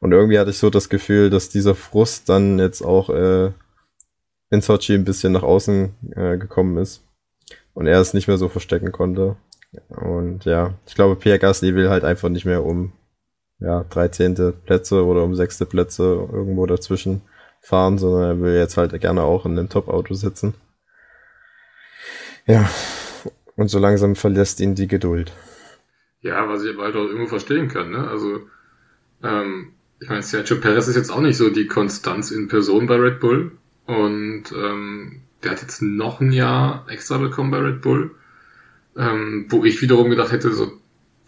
[0.00, 3.52] Und irgendwie hatte ich so das Gefühl, dass dieser Frust dann jetzt auch äh,
[4.52, 7.02] in Sochi ein bisschen nach außen äh, gekommen ist
[7.72, 9.36] und er es nicht mehr so verstecken konnte.
[9.88, 12.92] Und ja, ich glaube, Pierre Gasly will halt einfach nicht mehr um
[13.60, 14.52] ja, 13.
[14.66, 15.64] Plätze oder um 6.
[15.64, 17.22] Plätze irgendwo dazwischen
[17.62, 20.52] fahren, sondern er will jetzt halt gerne auch in einem Top-Auto sitzen.
[22.44, 22.68] Ja,
[23.56, 25.32] und so langsam verlässt ihn die Geduld.
[26.20, 28.06] Ja, was ich aber halt auch irgendwo verstehen kann, ne?
[28.06, 28.40] Also,
[29.22, 32.96] ähm, ich meine, Sergio Perez ist jetzt auch nicht so die Konstanz in Person bei
[32.96, 33.52] Red Bull.
[33.86, 38.14] Und ähm, der hat jetzt noch ein Jahr extra bekommen bei Red Bull,
[38.96, 40.72] ähm, wo ich wiederum gedacht hätte, so,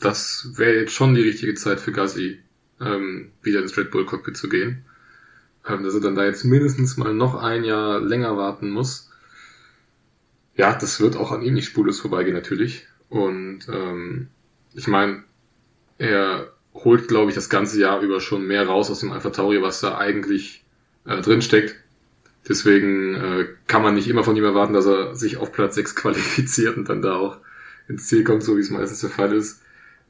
[0.01, 2.41] das wäre jetzt schon die richtige Zeit für Gasly,
[2.81, 4.85] ähm, wieder ins Red Bull Cockpit zu gehen.
[5.67, 9.11] Ähm, dass er dann da jetzt mindestens mal noch ein Jahr länger warten muss.
[10.57, 12.87] Ja, das wird auch an ihm nicht spurlos vorbeigehen natürlich.
[13.09, 14.29] Und ähm,
[14.75, 15.25] ich meine,
[15.99, 19.63] er holt, glaube ich, das ganze Jahr über schon mehr raus aus dem Alpha Tauri,
[19.63, 20.65] was da eigentlich
[21.07, 21.41] äh, drin.
[22.49, 25.95] Deswegen äh, kann man nicht immer von ihm erwarten, dass er sich auf Platz 6
[25.97, 27.39] qualifiziert und dann da auch
[27.89, 29.63] ins Ziel kommt, so wie es meistens der Fall ist.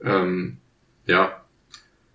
[0.03, 0.59] Ähm,
[1.07, 1.45] ja,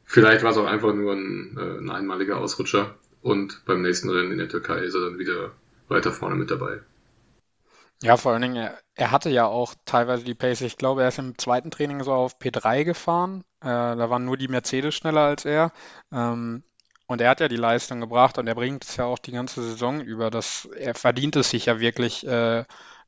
[0.06, 4.32] vielleicht war es auch einfach nur ein, äh, ein einmaliger Ausrutscher und beim nächsten Rennen
[4.32, 5.52] in der Türkei ist er dann wieder
[5.88, 6.82] weiter vorne mit dabei.
[8.02, 10.62] Ja, vor allen Dingen, er, hatte ja auch teilweise die Pace.
[10.62, 13.44] Ich glaube, er ist im zweiten Training so auf P3 gefahren.
[13.62, 15.74] Äh, da waren nur die Mercedes schneller als er.
[16.14, 16.64] Ähm,
[17.10, 19.64] und er hat ja die Leistung gebracht und er bringt es ja auch die ganze
[19.64, 20.30] Saison über.
[20.30, 22.66] Dass er verdient es sich ja wirklich, äh,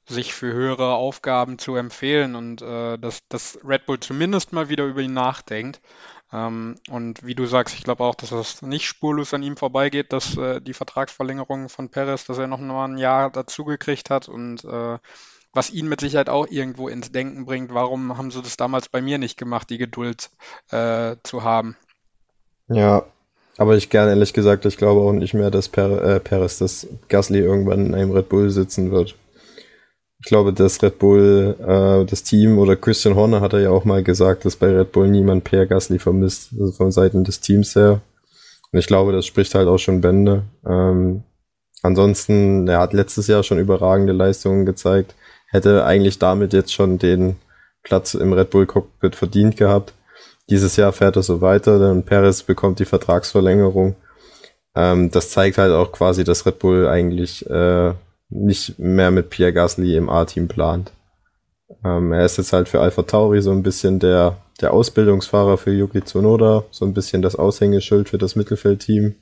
[0.08, 4.86] sich für höhere Aufgaben zu empfehlen und äh, dass, dass Red Bull zumindest mal wieder
[4.86, 5.82] über ihn nachdenkt.
[6.34, 10.12] Ähm, und wie du sagst, ich glaube auch, dass das nicht spurlos an ihm vorbeigeht,
[10.12, 14.66] dass äh, die Vertragsverlängerung von Perez, dass er noch mal ein Jahr dazugekriegt hat und
[14.66, 14.98] äh,
[15.54, 19.04] was ihn mit Sicherheit auch irgendwo ins Denken bringt, warum haben sie das damals bei
[19.04, 20.32] mir nicht gemacht, die Geduld
[20.72, 21.78] äh, zu haben.
[22.68, 23.06] Ja,
[23.58, 26.88] aber ich gerne ehrlich gesagt, ich glaube auch nicht mehr, dass per äh, Perez, dass
[27.10, 29.16] Gasly irgendwann in einem Red Bull sitzen wird.
[30.20, 33.86] Ich glaube, dass Red Bull, äh, das Team oder Christian Horner hat er ja auch
[33.86, 37.76] mal gesagt, dass bei Red Bull niemand Per Gasly vermisst, also von Seiten des Teams
[37.76, 38.02] her.
[38.72, 40.44] Und ich glaube, das spricht halt auch schon Bände.
[40.66, 41.24] Ähm,
[41.82, 45.16] ansonsten, er hat letztes Jahr schon überragende Leistungen gezeigt,
[45.48, 47.36] hätte eigentlich damit jetzt schon den
[47.84, 49.94] Platz im Red Bull Cockpit verdient gehabt.
[50.50, 53.96] Dieses Jahr fährt er so weiter, dann Perez bekommt die Vertragsverlängerung.
[54.76, 57.94] Ähm, das zeigt halt auch quasi, dass Red Bull eigentlich äh,
[58.30, 60.92] nicht mehr mit Pierre Gasly im A-Team plant.
[61.84, 65.72] Ähm, er ist jetzt halt für Alpha Tauri so ein bisschen der, der Ausbildungsfahrer für
[65.72, 69.16] Yuki Tsunoda, so ein bisschen das Aushängeschild für das Mittelfeldteam.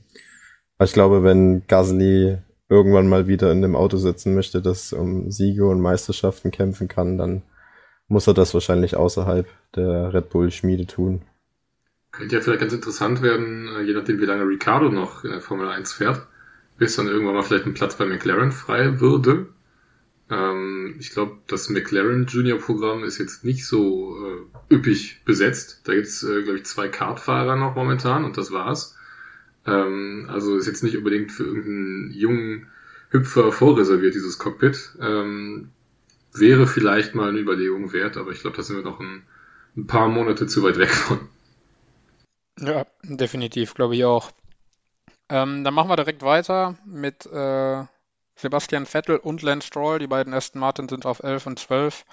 [0.82, 2.38] Ich glaube, wenn Gasly
[2.70, 7.18] irgendwann mal wieder in dem Auto sitzen möchte, das um Siege und Meisterschaften kämpfen kann,
[7.18, 7.42] dann
[8.10, 11.22] muss er das wahrscheinlich außerhalb der Red Bull Schmiede tun.
[12.12, 15.42] Könnte ja vielleicht ganz interessant werden, äh, je nachdem wie lange Ricardo noch in der
[15.42, 16.28] Formel 1 fährt
[16.80, 19.48] bis dann irgendwann mal vielleicht ein Platz bei McLaren frei würde.
[20.32, 25.82] Ähm, ich glaube, das McLaren Junior Programm ist jetzt nicht so äh, üppig besetzt.
[25.84, 28.96] Da gibt's, äh, glaube ich, zwei Kartfahrer noch momentan und das war's.
[29.68, 32.68] Ähm, also ist jetzt nicht unbedingt für irgendeinen jungen
[33.10, 34.96] Hüpfer vorreserviert, dieses Cockpit.
[35.02, 35.70] Ähm,
[36.40, 39.24] wäre vielleicht mal eine Überlegung wert, aber ich glaube, da sind wir noch ein,
[39.76, 41.20] ein paar Monate zu weit weg von.
[42.60, 44.32] Ja, definitiv, glaube ich auch.
[45.30, 47.84] Ähm, dann machen wir direkt weiter mit äh,
[48.36, 50.00] Sebastian Vettel und Lance Stroll.
[50.00, 52.06] Die beiden Aston Martin sind auf 11 und 12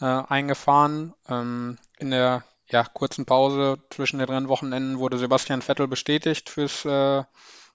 [0.00, 1.14] äh, eingefahren.
[1.28, 7.24] Ähm, in der ja, kurzen Pause zwischen den Rennwochenenden wurde Sebastian Vettel bestätigt fürs äh,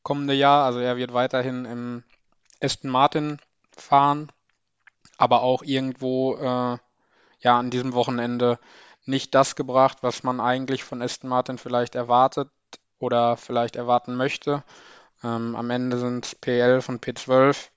[0.04, 0.66] kommende Jahr.
[0.66, 2.04] Also er wird weiterhin im
[2.62, 3.40] Aston Martin
[3.76, 4.32] fahren,
[5.18, 6.78] aber auch irgendwo äh,
[7.40, 8.60] ja an diesem Wochenende
[9.06, 12.50] nicht das gebracht, was man eigentlich von Aston Martin vielleicht erwartet
[13.00, 14.64] oder vielleicht erwarten möchte.
[15.24, 17.70] Ähm, am Ende sind P11 und P12.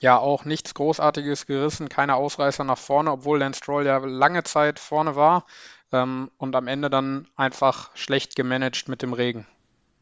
[0.00, 4.80] Ja, auch nichts Großartiges gerissen, keine Ausreißer nach vorne, obwohl Lance Stroll ja lange Zeit
[4.80, 5.46] vorne war
[5.92, 9.46] ähm, und am Ende dann einfach schlecht gemanagt mit dem Regen.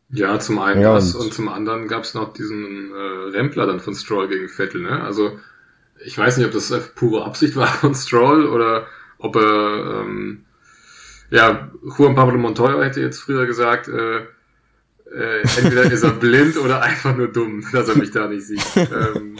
[0.08, 3.66] Ja, zum einen ja, das und, und zum anderen gab es noch diesen äh, Rempler
[3.66, 4.80] dann von Stroll gegen Vettel.
[4.80, 5.02] Ne?
[5.02, 5.38] Also
[6.04, 8.86] ich weiß nicht, ob das pure Absicht war von Stroll oder
[9.18, 10.44] ob er ähm,
[11.30, 14.26] ja, Juan Pablo Montoya hätte jetzt früher gesagt, äh,
[15.12, 18.64] äh, entweder ist er blind oder einfach nur dumm, dass er mich da nicht sieht.
[18.76, 19.36] ähm,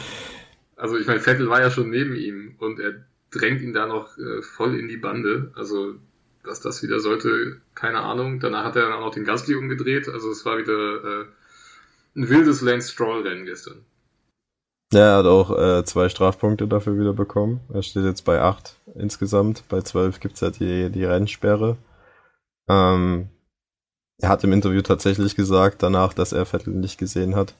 [0.76, 4.16] also ich meine, Vettel war ja schon neben ihm und er drängt ihn da noch
[4.18, 5.52] äh, voll in die Bande.
[5.54, 5.94] Also
[6.42, 8.40] was das wieder sollte, keine Ahnung.
[8.40, 10.08] Danach hat er dann auch noch den Gasly umgedreht.
[10.08, 11.24] Also es war wieder äh,
[12.16, 13.84] ein wildes Lance Stroll-Rennen gestern.
[14.92, 17.60] Ja, er hat auch äh, zwei Strafpunkte dafür wieder bekommen.
[17.72, 19.62] Er steht jetzt bei acht insgesamt.
[19.68, 21.76] Bei zwölf gibt's ja die, die Rennsperre.
[22.68, 23.28] Ähm,
[24.18, 27.54] er hat im Interview tatsächlich gesagt danach, dass er Vettel nicht gesehen hat.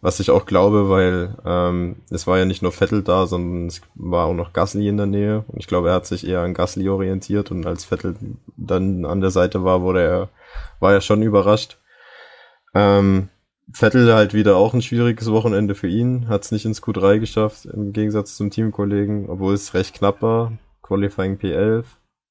[0.00, 3.82] Was ich auch glaube, weil ähm, es war ja nicht nur Vettel da, sondern es
[3.94, 5.44] war auch noch Gasly in der Nähe.
[5.48, 8.16] Und ich glaube, er hat sich eher an Gasly orientiert und als Vettel
[8.56, 10.28] dann an der Seite war, wurde er,
[10.80, 11.78] war er schon überrascht.
[12.74, 13.28] Ähm,
[13.74, 17.64] Vettel halt wieder auch ein schwieriges Wochenende für ihn, hat es nicht ins Q3 geschafft,
[17.66, 20.52] im Gegensatz zum Teamkollegen, obwohl es recht knapp war.
[20.82, 21.84] Qualifying P11.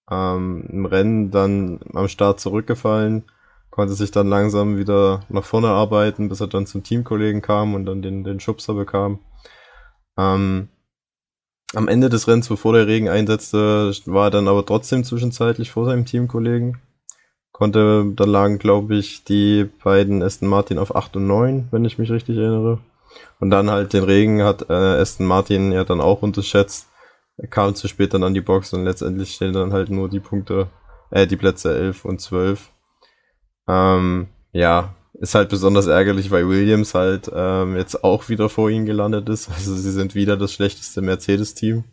[0.09, 3.23] Ähm, Im Rennen dann am Start zurückgefallen,
[3.69, 7.85] konnte sich dann langsam wieder nach vorne arbeiten, bis er dann zum Teamkollegen kam und
[7.85, 9.19] dann den, den Schubser bekam.
[10.17, 10.67] Ähm,
[11.73, 15.85] am Ende des Rennens, bevor der Regen einsetzte, war er dann aber trotzdem zwischenzeitlich vor
[15.85, 16.81] seinem Teamkollegen
[17.61, 21.99] konnte, da lagen, glaube ich, die beiden Aston Martin auf 8 und 9, wenn ich
[21.99, 22.79] mich richtig erinnere.
[23.39, 26.87] Und dann halt den Regen hat äh, Aston Martin ja dann auch unterschätzt.
[27.37, 30.19] Er kam zu spät dann an die Box und letztendlich stehen dann halt nur die
[30.19, 30.69] Punkte,
[31.11, 32.71] äh, die Plätze 11 und 12.
[33.67, 38.87] Ähm, ja, ist halt besonders ärgerlich, weil Williams halt ähm, jetzt auch wieder vor ihnen
[38.87, 39.51] gelandet ist.
[39.51, 41.83] Also sie sind wieder das schlechteste Mercedes-Team.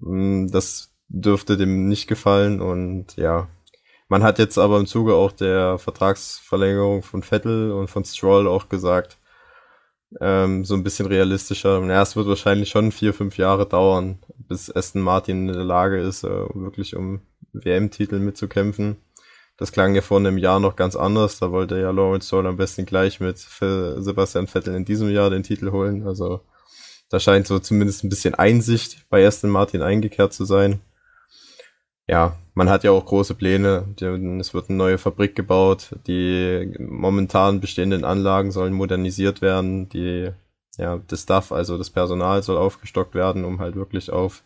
[0.00, 3.46] Mm, das dürfte dem nicht gefallen und ja,
[4.08, 8.68] man hat jetzt aber im Zuge auch der Vertragsverlängerung von Vettel und von Stroll auch
[8.68, 9.18] gesagt,
[10.20, 11.84] ähm, so ein bisschen realistischer.
[11.84, 16.00] Ja, es wird wahrscheinlich schon vier, fünf Jahre dauern, bis Aston Martin in der Lage
[16.00, 17.20] ist, äh, wirklich um
[17.52, 18.96] WM-Titel mitzukämpfen.
[19.58, 21.40] Das klang ja vor einem Jahr noch ganz anders.
[21.40, 25.42] Da wollte ja Lawrence Stroll am besten gleich mit Sebastian Vettel in diesem Jahr den
[25.42, 26.06] Titel holen.
[26.06, 26.42] Also
[27.10, 30.80] da scheint so zumindest ein bisschen Einsicht bei Aston Martin eingekehrt zu sein.
[32.08, 33.94] Ja, man hat ja auch große Pläne.
[34.40, 35.94] Es wird eine neue Fabrik gebaut.
[36.06, 39.88] Die momentan bestehenden Anlagen sollen modernisiert werden.
[39.90, 40.30] Die,
[40.78, 44.42] ja, das Staff, also das Personal soll aufgestockt werden, um halt wirklich auf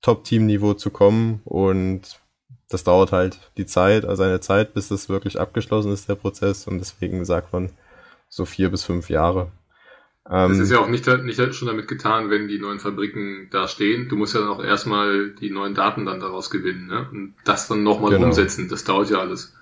[0.00, 1.42] Top-Team-Niveau zu kommen.
[1.44, 2.20] Und
[2.70, 6.66] das dauert halt die Zeit, also eine Zeit, bis das wirklich abgeschlossen ist, der Prozess.
[6.66, 7.70] Und deswegen sagt man
[8.30, 9.52] so vier bis fünf Jahre.
[10.30, 13.66] Ähm, das ist ja auch nicht, nicht schon damit getan, wenn die neuen Fabriken da
[13.66, 14.08] stehen.
[14.08, 17.08] Du musst ja dann auch erstmal die neuen Daten dann daraus gewinnen ne?
[17.10, 18.26] und das dann nochmal genau.
[18.26, 18.68] umsetzen.
[18.68, 19.54] Das dauert ja alles.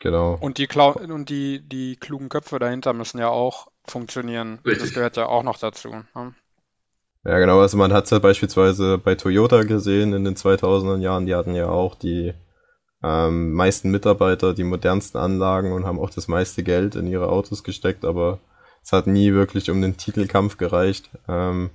[0.00, 0.38] Genau.
[0.40, 4.60] Und die, Klau und die, die klugen Köpfe dahinter müssen ja auch funktionieren.
[4.64, 4.84] Richtig.
[4.84, 5.88] Das gehört ja auch noch dazu.
[5.88, 6.34] Ne?
[7.24, 7.60] Ja, genau.
[7.60, 11.26] Also man hat es ja beispielsweise bei Toyota gesehen in den 2000er Jahren.
[11.26, 12.32] Die hatten ja auch die
[13.02, 17.64] ähm, meisten Mitarbeiter, die modernsten Anlagen und haben auch das meiste Geld in ihre Autos
[17.64, 18.38] gesteckt, aber
[18.82, 21.10] es hat nie wirklich um den Titelkampf gereicht.
[21.28, 21.70] Ähm,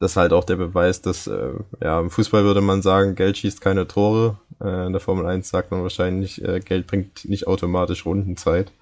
[0.00, 3.38] das ist halt auch der Beweis, dass äh, ja, im Fußball würde man sagen, Geld
[3.38, 4.38] schießt keine Tore.
[4.60, 8.72] Äh, in der Formel 1 sagt man wahrscheinlich, äh, Geld bringt nicht automatisch Rundenzeit.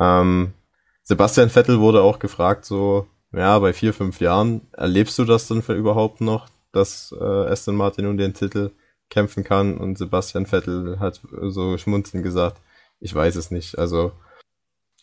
[0.00, 0.52] Ähm,
[1.02, 5.62] Sebastian Vettel wurde auch gefragt, so, ja, bei vier, fünf Jahren, erlebst du das denn
[5.62, 8.72] für überhaupt noch, dass äh, Aston Martin um den Titel
[9.10, 9.78] kämpfen kann?
[9.78, 12.60] Und Sebastian Vettel hat so schmunzelnd gesagt,
[12.98, 13.78] ich weiß es nicht.
[13.78, 14.12] Also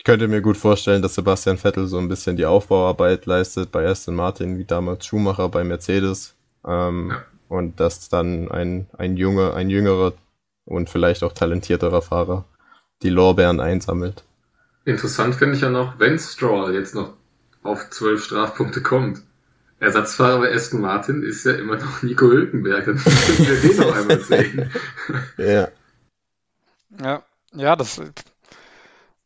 [0.03, 3.87] ich könnte mir gut vorstellen, dass Sebastian Vettel so ein bisschen die Aufbauarbeit leistet bei
[3.87, 6.35] Aston Martin, wie damals Schumacher bei Mercedes.
[6.67, 7.23] Ähm, ja.
[7.47, 10.11] Und dass dann ein, ein junge, ein jüngerer
[10.65, 12.43] und vielleicht auch talentierterer Fahrer
[13.01, 14.25] die Lorbeeren einsammelt.
[14.83, 17.13] Interessant finde ich ja noch, wenn Stroll jetzt noch
[17.63, 19.21] auf zwölf Strafpunkte kommt.
[19.79, 22.87] Ersatzfahrer bei Aston Martin ist ja immer noch Nico Hülkenberg.
[22.87, 24.69] Dann können wir den noch einmal sehen.
[25.37, 25.69] Ja.
[27.01, 28.01] Ja, ja, das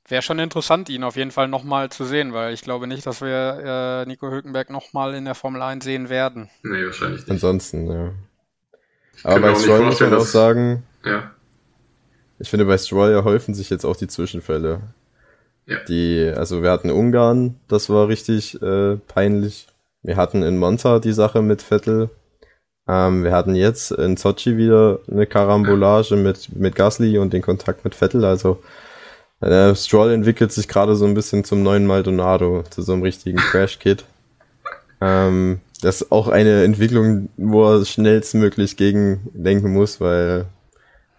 [0.10, 3.22] Wäre schon interessant, ihn auf jeden Fall nochmal zu sehen, weil ich glaube nicht, dass
[3.22, 6.50] wir äh, Nico Hülkenberg nochmal in der Formel 1 sehen werden.
[6.64, 7.32] Nee, wahrscheinlich nicht.
[7.32, 8.12] Ansonsten, ja.
[9.24, 11.32] Aber bei Stroll muss man auch sagen, ja.
[12.40, 14.82] ich finde, bei Stroll ja häufen sich jetzt auch die Zwischenfälle.
[15.66, 15.80] Ja.
[15.90, 19.68] Die, also wir hatten Ungarn, das war richtig äh, peinlich.
[20.04, 22.10] Wir hatten in Monza die Sache mit Vettel.
[22.88, 26.22] Ähm, wir hatten jetzt in Sochi wieder eine Karambolage ja.
[26.22, 28.24] mit, mit Gasly und den Kontakt mit Vettel.
[28.24, 28.64] Also
[29.42, 33.38] äh, Stroll entwickelt sich gerade so ein bisschen zum neuen Maldonado, zu so einem richtigen
[33.52, 34.06] Crash-Kit.
[35.00, 40.48] Ähm, das ist auch eine Entwicklung, wo er schnellstmöglich gegen denken muss, weil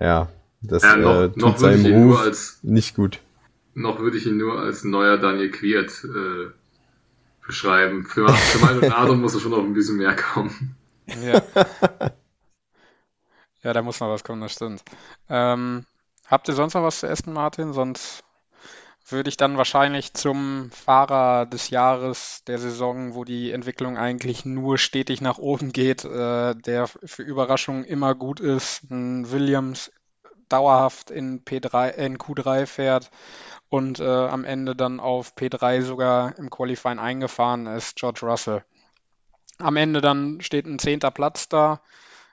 [0.00, 0.28] ja,
[0.61, 3.20] das ja, noch, äh, tut noch seinem Ruf als, nicht gut.
[3.74, 6.50] Noch würde ich ihn nur als neuer Daniel Quiert äh,
[7.46, 8.04] beschreiben.
[8.04, 10.74] Für, für Maldonado muss er schon noch ein bisschen mehr kommen.
[11.22, 11.42] Ja.
[13.62, 14.83] ja, da muss noch was kommen, das stimmt.
[15.28, 15.85] Ähm,
[16.29, 17.73] Habt ihr sonst noch was zu Aston Martin?
[17.73, 18.23] Sonst
[19.09, 24.77] würde ich dann wahrscheinlich zum Fahrer des Jahres der Saison, wo die Entwicklung eigentlich nur
[24.77, 29.91] stetig nach oben geht, äh, der für Überraschungen immer gut ist, ein Williams
[30.51, 33.11] dauerhaft in P3, in Q3 fährt
[33.71, 38.64] und äh, am Ende dann auf P3 sogar im Qualifying eingefahren ist, George Russell.
[39.57, 41.81] Am Ende dann steht ein zehnter Platz da.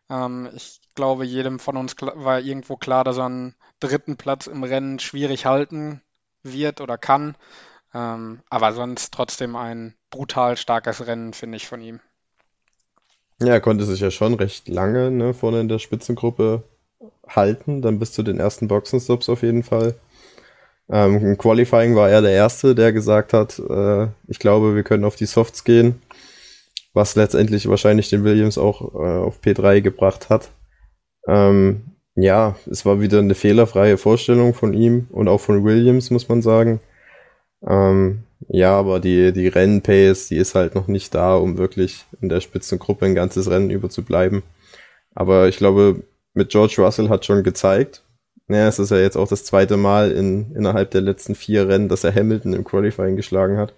[0.10, 4.64] Ähm, ich glaube, jedem von uns war irgendwo klar, dass er einen dritten Platz im
[4.64, 6.02] Rennen schwierig halten
[6.44, 7.36] wird oder kann.
[7.94, 12.00] Ähm, aber sonst trotzdem ein brutal starkes Rennen, finde ich, von ihm.
[13.40, 16.64] Ja, er konnte sich ja schon recht lange ne, vorne in der Spitzengruppe
[17.28, 19.96] halten, dann bis zu den ersten Boxenstops auf jeden Fall.
[20.90, 25.04] Ähm, Im Qualifying war er der Erste, der gesagt hat, äh, ich glaube, wir können
[25.04, 26.02] auf die Softs gehen,
[26.94, 30.50] was letztendlich wahrscheinlich den Williams auch äh, auf P3 gebracht hat.
[31.28, 31.84] Ähm,
[32.16, 36.42] ja, es war wieder eine fehlerfreie Vorstellung von ihm und auch von Williams, muss man
[36.42, 36.80] sagen.
[37.68, 42.30] Ähm, ja, aber die, die Rennpace, die ist halt noch nicht da, um wirklich in
[42.30, 44.44] der Spitzengruppe ein ganzes Rennen über zu bleiben.
[45.16, 48.04] Aber ich glaube, mit George Russell hat schon gezeigt,
[48.48, 51.90] naja, es ist ja jetzt auch das zweite Mal in, innerhalb der letzten vier Rennen,
[51.90, 53.74] dass er Hamilton im Qualifying geschlagen hat,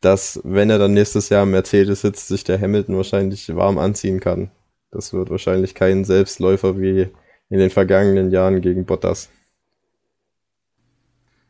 [0.00, 4.20] dass wenn er dann nächstes Jahr im Mercedes sitzt, sich der Hamilton wahrscheinlich warm anziehen
[4.20, 4.50] kann.
[4.90, 7.08] Das wird wahrscheinlich kein Selbstläufer wie
[7.48, 9.30] in den vergangenen Jahren gegen Bottas.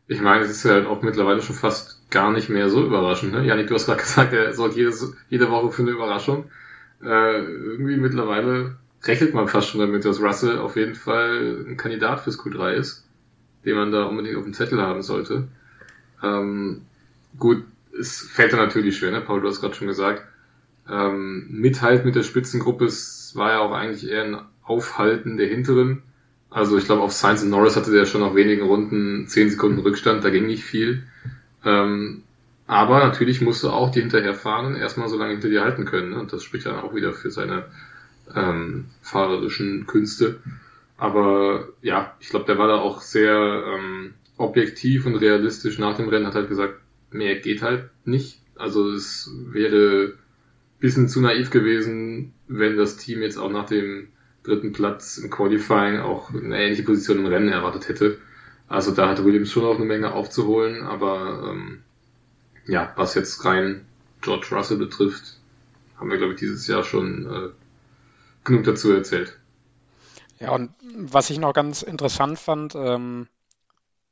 [0.06, 3.32] Ich meine, es ist halt auch mittlerweile schon fast gar nicht mehr so überraschend.
[3.32, 3.44] Ne?
[3.44, 4.92] Janik, du hast gerade gesagt, er sorgt jede,
[5.28, 6.50] jede Woche für eine Überraschung.
[7.02, 12.20] Äh, irgendwie mittlerweile rechnet man fast schon damit, dass Russell auf jeden Fall ein Kandidat
[12.20, 13.06] fürs Q3 ist,
[13.64, 15.48] den man da unbedingt auf dem Zettel haben sollte.
[16.22, 16.82] Ähm,
[17.38, 17.64] gut,
[17.98, 19.20] es fällt dann natürlich schwer, ne?
[19.20, 20.24] Paul, du hast gerade schon gesagt,
[20.88, 22.90] ähm, Mithalt mit der Spitzengruppe,
[23.30, 26.02] es war ja auch eigentlich eher ein Aufhalten der Hinteren.
[26.50, 29.78] Also ich glaube, auf Science und Norris hatte der schon nach wenigen Runden 10 Sekunden
[29.78, 31.04] Rückstand, da ging nicht viel.
[31.64, 32.24] Ähm,
[32.66, 36.10] aber natürlich musste auch die Hinterherfahrenden erstmal so lange hinter dir halten können.
[36.10, 36.18] Ne?
[36.18, 37.66] Und das spricht dann auch wieder für seine
[38.34, 40.40] ähm, fahrerischen Künste.
[40.96, 46.08] Aber ja, ich glaube, der war da auch sehr ähm, objektiv und realistisch nach dem
[46.08, 46.80] Rennen, hat halt gesagt,
[47.12, 48.40] mehr geht halt nicht.
[48.56, 50.14] Also es wäre
[50.80, 54.08] bisschen zu naiv gewesen, wenn das Team jetzt auch nach dem
[54.42, 58.18] dritten Platz im Qualifying auch eine ähnliche Position im Rennen erwartet hätte.
[58.68, 61.82] Also da hatte Williams schon auch eine Menge aufzuholen, aber ähm,
[62.66, 63.84] ja, was jetzt rein
[64.22, 65.38] George Russell betrifft,
[65.98, 67.48] haben wir, glaube ich, dieses Jahr schon äh,
[68.44, 69.38] genug dazu erzählt.
[70.38, 73.28] Ja, und was ich noch ganz interessant fand, ähm,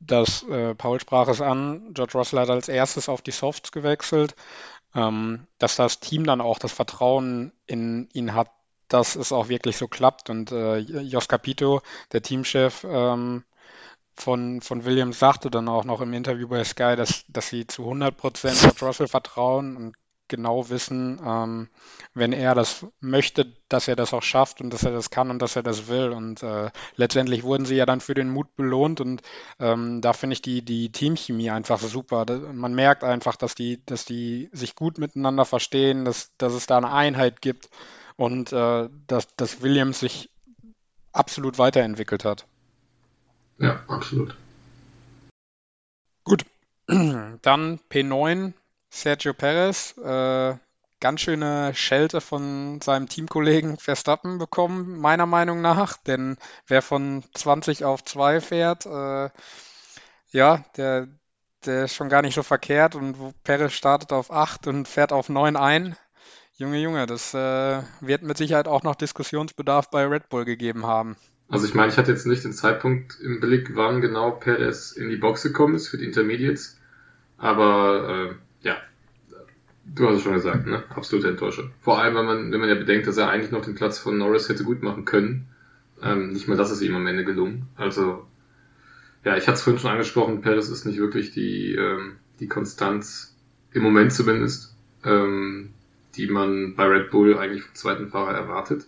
[0.01, 4.35] dass äh, Paul sprach es an, George Russell hat als erstes auf die Softs gewechselt,
[4.93, 8.51] dass das Team dann auch das Vertrauen in ihn hat,
[8.89, 10.31] dass es auch wirklich so klappt.
[10.31, 11.83] Und äh, Jos Capito,
[12.13, 13.45] der Teamchef ähm,
[14.15, 17.83] von, von Williams, sagte dann auch noch im Interview bei Sky, dass, dass sie zu
[17.83, 19.97] 100 Prozent George Russell vertrauen und
[20.29, 21.69] genau wissen, ähm,
[22.15, 25.41] wenn er das möchte, dass er das auch schafft und dass er das kann und
[25.41, 26.11] dass er das will.
[26.11, 29.23] Und äh, letztendlich wurden sie ja dann für den Mut belohnt und
[29.59, 32.27] ähm, da finde ich die, die Teamchemie einfach super.
[32.53, 36.77] Man merkt einfach, dass die, dass die sich gut miteinander verstehen, dass, dass es da
[36.79, 37.71] eine Einheit gibt
[38.17, 40.31] und äh, dass, dass Williams sich
[41.13, 42.47] absolut weiterentwickelt hat.
[43.59, 44.37] Ja, absolut.
[46.25, 46.45] Gut,
[46.87, 48.53] dann P9
[48.91, 50.57] Sergio Perez, äh,
[51.01, 55.97] ganz schöne Schelte von seinem Teamkollegen Verstappen bekommen, meiner Meinung nach.
[55.97, 56.37] Denn
[56.67, 59.31] wer von 20 auf 2 fährt, äh,
[60.31, 61.09] ja, der,
[61.65, 62.95] der ist schon gar nicht so verkehrt.
[62.95, 65.97] Und Perez startet auf 8 und fährt auf 9 ein.
[66.55, 71.17] Junge, Junge, das äh, wird mit Sicherheit auch noch Diskussionsbedarf bei Red Bull gegeben haben.
[71.49, 75.09] Also ich meine, ich hatte jetzt nicht den Zeitpunkt im Blick, wann genau Perez in
[75.09, 76.77] die Box gekommen ist für die Intermediates.
[77.39, 78.48] Aber äh,
[79.95, 80.85] du hast es schon gesagt, ne?
[80.95, 81.71] Absolute Enttäuschung.
[81.81, 84.19] Vor allem, wenn man, wenn man ja bedenkt, dass er eigentlich noch den Platz von
[84.19, 85.49] Norris hätte gut machen können.
[86.03, 87.67] Ähm, nicht mal das ist ihm am Ende gelungen.
[87.77, 88.27] Also,
[89.25, 93.35] ja, ich hatte es vorhin schon angesprochen, Perez ist nicht wirklich die, ähm, die Konstanz,
[93.73, 95.71] im Moment zumindest, ähm,
[96.15, 98.87] die man bei Red Bull eigentlich vom zweiten Fahrer erwartet.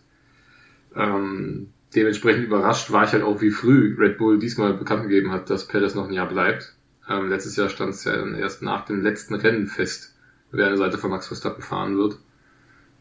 [0.96, 5.50] Ähm, dementsprechend überrascht war ich halt auch, wie früh Red Bull diesmal bekannt gegeben hat,
[5.50, 6.74] dass Perez noch ein Jahr bleibt.
[7.08, 10.09] Ähm, letztes Jahr stand es ja dann erst nach dem letzten Rennen fest,
[10.52, 12.18] wer an der Seite von Max Verstappen fahren wird.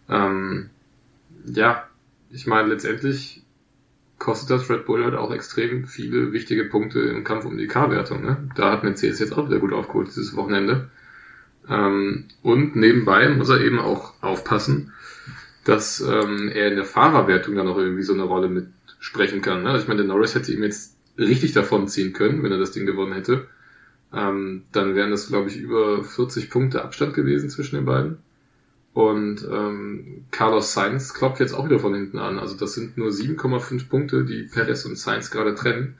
[0.09, 0.69] Ähm,
[1.45, 1.87] ja,
[2.31, 3.43] ich meine, letztendlich
[4.17, 8.21] kostet das Red Bull halt auch extrem viele wichtige Punkte im Kampf um die K-Wertung.
[8.21, 8.49] Ne?
[8.55, 10.89] Da hat Mercedes jetzt auch wieder gut aufgeholt dieses Wochenende.
[11.69, 14.93] Ähm, und nebenbei muss er eben auch aufpassen,
[15.63, 19.63] dass ähm, er in der Fahrerwertung dann auch irgendwie so eine Rolle mitsprechen kann.
[19.63, 19.69] Ne?
[19.69, 22.71] Also ich meine, der Norris hätte ihm jetzt richtig davon ziehen können, wenn er das
[22.71, 23.47] Ding gewonnen hätte
[24.13, 28.17] ähm, dann wären das, glaube ich, über 40 Punkte Abstand gewesen zwischen den beiden.
[28.93, 32.39] Und ähm, Carlos Sainz klopft jetzt auch wieder von hinten an.
[32.39, 35.95] Also das sind nur 7,5 Punkte, die Perez und Sainz gerade trennen.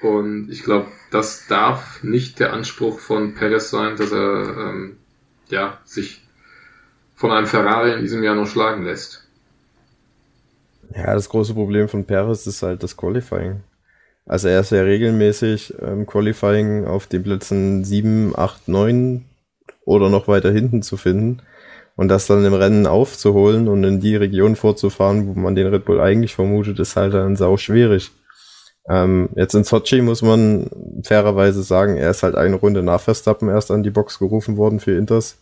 [0.00, 4.96] Und ich glaube, das darf nicht der Anspruch von Perez sein, dass er ähm,
[5.48, 6.24] ja sich
[7.16, 9.24] von einem Ferrari in diesem Jahr noch schlagen lässt.
[10.94, 13.60] Ja, das große Problem von Perez ist halt das Qualifying.
[14.28, 19.24] Also er ist ja regelmäßig im ähm, Qualifying auf den Plätzen 7, 8, 9
[19.86, 21.40] oder noch weiter hinten zu finden.
[21.96, 25.86] Und das dann im Rennen aufzuholen und in die Region vorzufahren, wo man den Red
[25.86, 28.12] Bull eigentlich vermutet, ist halt dann sau schwierig.
[28.88, 30.70] Ähm, jetzt in Sochi muss man
[31.04, 34.78] fairerweise sagen, er ist halt eine Runde nach Verstappen erst an die Box gerufen worden
[34.78, 35.38] für Inters.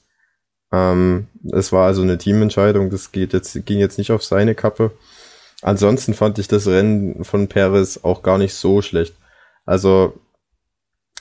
[0.72, 4.93] Ähm, es war also eine Teamentscheidung, das geht jetzt, ging jetzt nicht auf seine Kappe.
[5.63, 9.15] Ansonsten fand ich das Rennen von Perez auch gar nicht so schlecht.
[9.65, 10.15] Also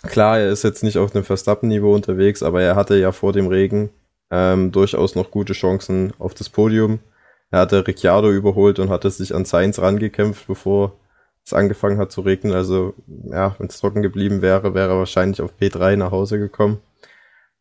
[0.03, 3.47] klar, er ist jetzt nicht auf dem Verstappen-Niveau unterwegs, aber er hatte ja vor dem
[3.47, 3.89] Regen
[4.31, 6.99] ähm, durchaus noch gute Chancen auf das Podium.
[7.51, 10.93] Er hatte Ricciardo überholt und hatte sich an Sainz rangekämpft, bevor
[11.45, 12.53] es angefangen hat zu regnen.
[12.53, 16.81] Also ja, wenn es trocken geblieben wäre, wäre er wahrscheinlich auf P3 nach Hause gekommen.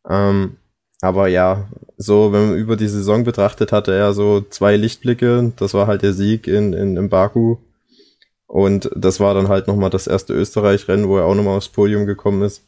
[0.08, 0.56] Ähm,
[1.04, 5.52] aber ja, so, wenn man über die Saison betrachtet, hatte er so zwei Lichtblicke.
[5.56, 7.58] Das war halt der Sieg in, in, in Baku.
[8.46, 12.06] Und das war dann halt nochmal das erste Österreich-Rennen, wo er auch nochmal aufs Podium
[12.06, 12.62] gekommen ist.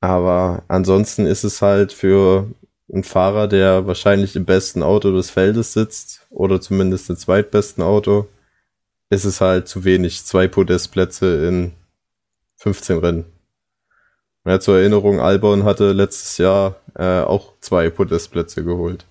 [0.00, 2.48] Aber ansonsten ist es halt für
[2.92, 8.28] einen Fahrer, der wahrscheinlich im besten Auto des Feldes sitzt, oder zumindest im zweitbesten Auto,
[9.08, 10.22] ist es halt zu wenig.
[10.26, 11.72] Zwei Podestplätze in
[12.56, 13.31] 15 Rennen.
[14.44, 19.06] Ja, zur Erinnerung, Albon hatte letztes Jahr äh, auch zwei Podestplätze geholt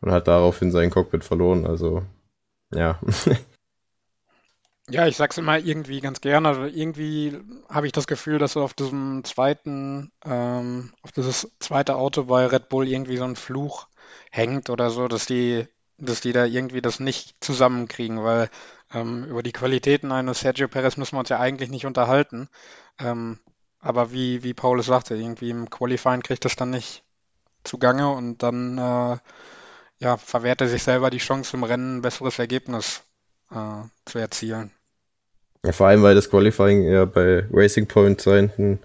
[0.00, 1.66] und hat daraufhin sein Cockpit verloren.
[1.66, 2.02] Also,
[2.74, 2.98] ja.
[4.90, 6.48] Ja, ich sag's immer irgendwie ganz gerne.
[6.48, 7.38] Also irgendwie
[7.70, 12.68] habe ich das Gefühl, dass auf diesem zweiten, ähm, auf dieses zweite Auto bei Red
[12.68, 13.88] Bull irgendwie so ein Fluch
[14.30, 15.66] hängt oder so, dass die
[15.96, 18.50] dass die da irgendwie das nicht zusammenkriegen, weil
[18.92, 22.48] ähm, über die Qualitäten eines Sergio Perez müssen wir uns ja eigentlich nicht unterhalten.
[22.98, 23.38] Ähm,
[23.84, 27.04] aber wie, wie Paul es sagte, irgendwie im Qualifying kriegt das dann nicht
[27.64, 29.16] zugange und dann äh,
[29.98, 33.02] ja, verwehrt er sich selber die Chance, im Rennen ein besseres Ergebnis
[33.50, 34.70] äh, zu erzielen.
[35.64, 38.78] Ja, vor allem, weil das Qualifying ja bei Racing Point Zeiten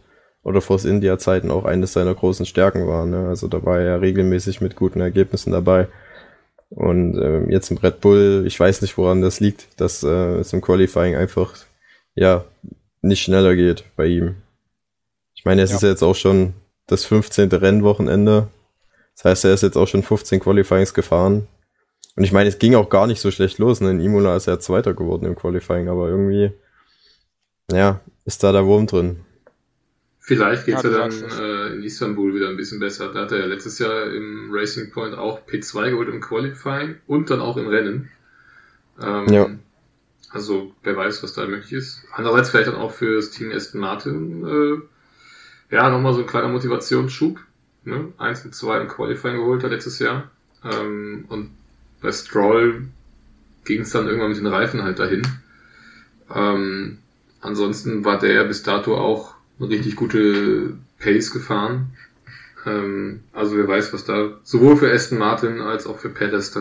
[0.43, 3.05] oder Force India Zeiten auch eines seiner großen Stärken war.
[3.05, 3.27] Ne?
[3.27, 5.87] Also da war er ja regelmäßig mit guten Ergebnissen dabei.
[6.69, 10.53] Und äh, jetzt im Red Bull, ich weiß nicht, woran das liegt, dass äh, es
[10.53, 11.55] im Qualifying einfach
[12.15, 12.45] ja
[13.01, 14.35] nicht schneller geht bei ihm.
[15.39, 15.77] Ich meine, es ja.
[15.77, 16.53] ist jetzt auch schon
[16.87, 17.49] das 15.
[17.49, 18.49] Rennwochenende.
[19.15, 21.47] Das heißt, er ist jetzt auch schon 15 Qualifyings gefahren.
[22.17, 23.79] Und ich meine, es ging auch gar nicht so schlecht los.
[23.79, 23.91] Ne?
[23.91, 26.51] In Imola ist er Zweiter geworden im Qualifying, aber irgendwie,
[27.71, 29.21] ja, ist da der Wurm drin.
[30.19, 33.13] Vielleicht geht's ja, ja dann äh, in Istanbul wieder ein bisschen besser.
[33.13, 37.29] Da hat er ja letztes Jahr im Racing Point auch P2 geholt im Qualifying und
[37.29, 38.09] dann auch im Rennen.
[39.01, 39.49] Ähm, ja.
[40.31, 42.03] Also wer weiß, was da möglich ist.
[42.11, 44.98] Andererseits vielleicht dann auch für das Team Aston Martin äh,
[45.69, 47.39] ja nochmal so ein kleiner Motivationsschub.
[47.85, 48.13] Ne?
[48.17, 50.29] Eins und zwei im Qualifying geholt hat letztes Jahr.
[50.63, 51.51] Ähm, und
[52.01, 52.87] bei Stroll
[53.65, 55.27] ging es dann irgendwann mit den Reifen halt dahin.
[56.33, 56.99] Ähm,
[57.41, 61.91] ansonsten war der bis dato auch eine richtig gute Pace gefahren.
[62.65, 66.55] Ähm, also wer weiß, was da sowohl für Aston Martin als auch für Perez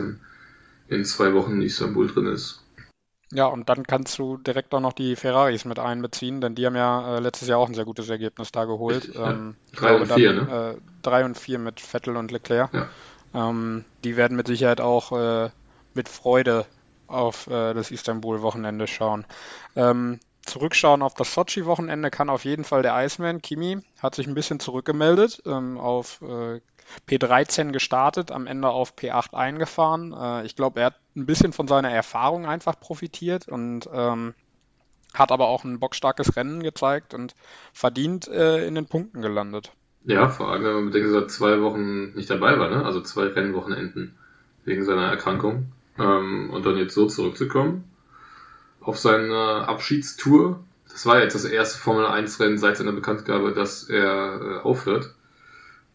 [0.88, 2.62] in zwei Wochen in Istanbul drin ist.
[3.30, 6.76] Ja, und dann kannst du direkt auch noch die Ferraris mit einbeziehen, denn die haben
[6.76, 9.04] ja äh, letztes Jahr auch ein sehr gutes Ergebnis da geholt.
[9.04, 9.80] Richtig, ähm, ja.
[9.80, 10.76] Drei und vier, ne?
[10.76, 12.72] Äh, drei und vier mit Vettel und Leclerc.
[12.72, 12.88] Ja.
[13.34, 15.50] Ähm, die werden mit Sicherheit auch äh,
[15.92, 16.64] mit Freude
[17.06, 19.26] auf äh, das Istanbul-Wochenende schauen.
[19.76, 23.42] Ähm, zurückschauen auf das Sochi-Wochenende kann auf jeden Fall der Iceman.
[23.42, 26.60] Kimi hat sich ein bisschen zurückgemeldet, ähm, auf äh,
[27.08, 30.12] P13 gestartet, am Ende auf P8 eingefahren.
[30.12, 34.34] Äh, ich glaube, er hat ein bisschen von seiner Erfahrung einfach profitiert und ähm,
[35.14, 37.34] hat aber auch ein bockstarkes Rennen gezeigt und
[37.72, 39.72] verdient äh, in den Punkten gelandet.
[40.04, 42.84] Ja, vor allem, wenn man bedenkt, dass er zwei Wochen nicht dabei war, ne?
[42.84, 44.16] also zwei Rennwochenenden
[44.64, 45.72] wegen seiner Erkrankung.
[45.98, 47.84] Ähm, und dann jetzt so zurückzukommen,
[48.80, 50.60] auf seine Abschiedstour.
[50.88, 55.14] Das war jetzt das erste Formel 1 Rennen seit seiner Bekanntgabe, dass er äh, aufhört.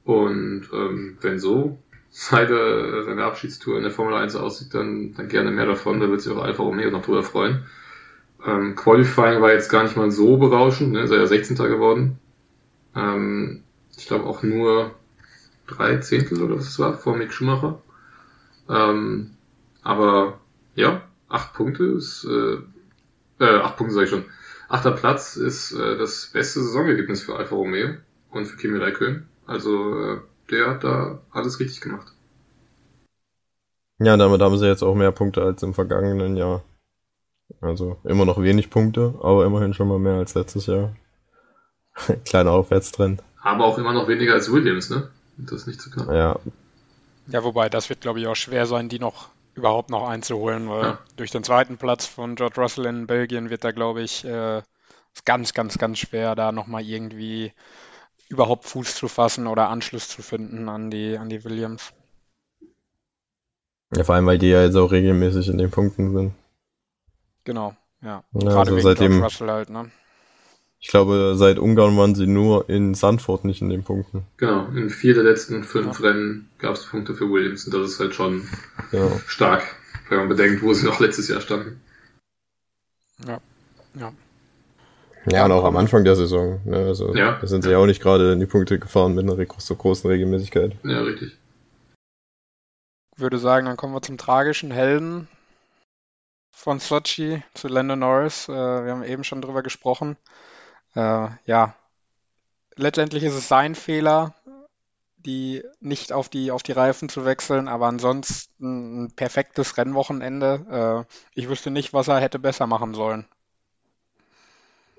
[0.04, 1.80] Und ähm, wenn so
[2.10, 6.00] seine, seine Abschiedstour in der Formel 1 aussieht, dann, dann gerne mehr davon.
[6.00, 7.66] Da wird sich auch Alfa Romeo noch drüber freuen.
[8.46, 11.02] Ähm, Qualifying war jetzt gar nicht mal so berauschend, ne?
[11.02, 11.56] ist er ja 16.
[11.56, 12.20] geworden.
[12.96, 13.64] Ähm,
[13.98, 14.92] ich glaube auch nur
[15.68, 17.82] drei Zehntel oder was es war vor Mick Schumacher.
[18.70, 19.32] Ähm,
[19.82, 20.40] aber
[20.76, 22.58] ja, acht Punkte ist äh,
[23.40, 24.26] äh, acht Punkte sage ich schon.
[24.70, 27.96] Achter Platz ist äh, das beste Saisonergebnis für Alfa Romeo
[28.32, 29.28] und für Kimi Räikkönen.
[29.46, 30.20] Also äh,
[30.52, 32.08] der hat da alles richtig gemacht.
[34.00, 36.64] Ja, damit haben sie jetzt auch mehr Punkte als im vergangenen Jahr.
[37.62, 40.96] Also immer noch wenig Punkte, aber immerhin schon mal mehr als letztes Jahr.
[42.26, 43.22] Kleiner Aufwärtstrend.
[43.42, 45.10] Aber auch immer noch weniger als Williams, ne?
[45.38, 46.10] Das ist nicht zu knapp.
[46.10, 46.40] Ja.
[47.28, 50.84] Ja, wobei das wird, glaube ich, auch schwer sein, die noch überhaupt noch einzuholen, weil
[50.84, 51.00] ja.
[51.16, 54.62] durch den zweiten Platz von George Russell in Belgien wird da, glaube ich, äh,
[55.26, 57.54] ganz, ganz, ganz schwer, da nochmal irgendwie
[58.34, 61.94] überhaupt Fuß zu fassen oder Anschluss zu finden an die, an die Williams.
[63.96, 66.34] Ja, vor allem, weil die ja jetzt auch regelmäßig in den Punkten sind.
[67.44, 68.24] Genau, ja.
[68.34, 69.92] ja Gerade also seitdem, Russell halt, ne?
[70.80, 74.24] Ich glaube, seit Ungarn waren sie nur in Sandford nicht in den Punkten.
[74.38, 76.08] Genau, in vier der letzten fünf ja.
[76.08, 78.50] Rennen gab es Punkte für Williams und das ist halt schon
[78.92, 79.08] ja.
[79.28, 79.64] stark,
[80.10, 81.80] wenn man bedenkt, wo sie noch letztes Jahr standen.
[83.26, 83.40] Ja,
[83.94, 84.12] ja.
[85.32, 86.62] Ja, und auch am Anfang der Saison.
[86.66, 86.78] Ne?
[86.78, 87.38] Also, ja.
[87.40, 90.10] Da sind sie ja auch nicht gerade in die Punkte gefahren mit einer so großen
[90.10, 90.76] Regelmäßigkeit.
[90.84, 91.38] Ja, richtig.
[93.16, 95.28] Ich würde sagen, dann kommen wir zum tragischen Helden
[96.52, 98.50] von Sochi zu Lando Norris.
[98.50, 100.18] Äh, wir haben eben schon drüber gesprochen
[100.96, 101.76] äh, ja,
[102.76, 104.36] letztendlich ist es sein Fehler,
[105.18, 111.06] die nicht auf die, auf die Reifen zu wechseln, aber ansonsten ein perfektes Rennwochenende.
[111.10, 113.26] Äh, ich wüsste nicht, was er hätte besser machen sollen.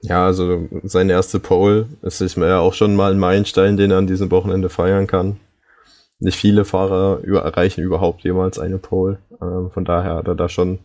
[0.06, 3.90] Ja, also seine erste Pole ist ist mir ja auch schon mal ein Meilenstein, den
[3.90, 5.40] er an diesem Wochenende feiern kann.
[6.18, 9.18] Nicht viele Fahrer über, erreichen überhaupt jemals eine Pole.
[9.40, 10.80] Ähm, von daher hat er da schon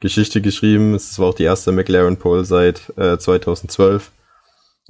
[0.00, 0.94] Geschichte geschrieben.
[0.94, 4.10] Es war auch die erste McLaren Pole seit äh, 2012.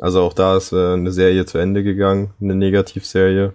[0.00, 3.52] Also auch da ist äh, eine Serie zu Ende gegangen, eine Negativserie.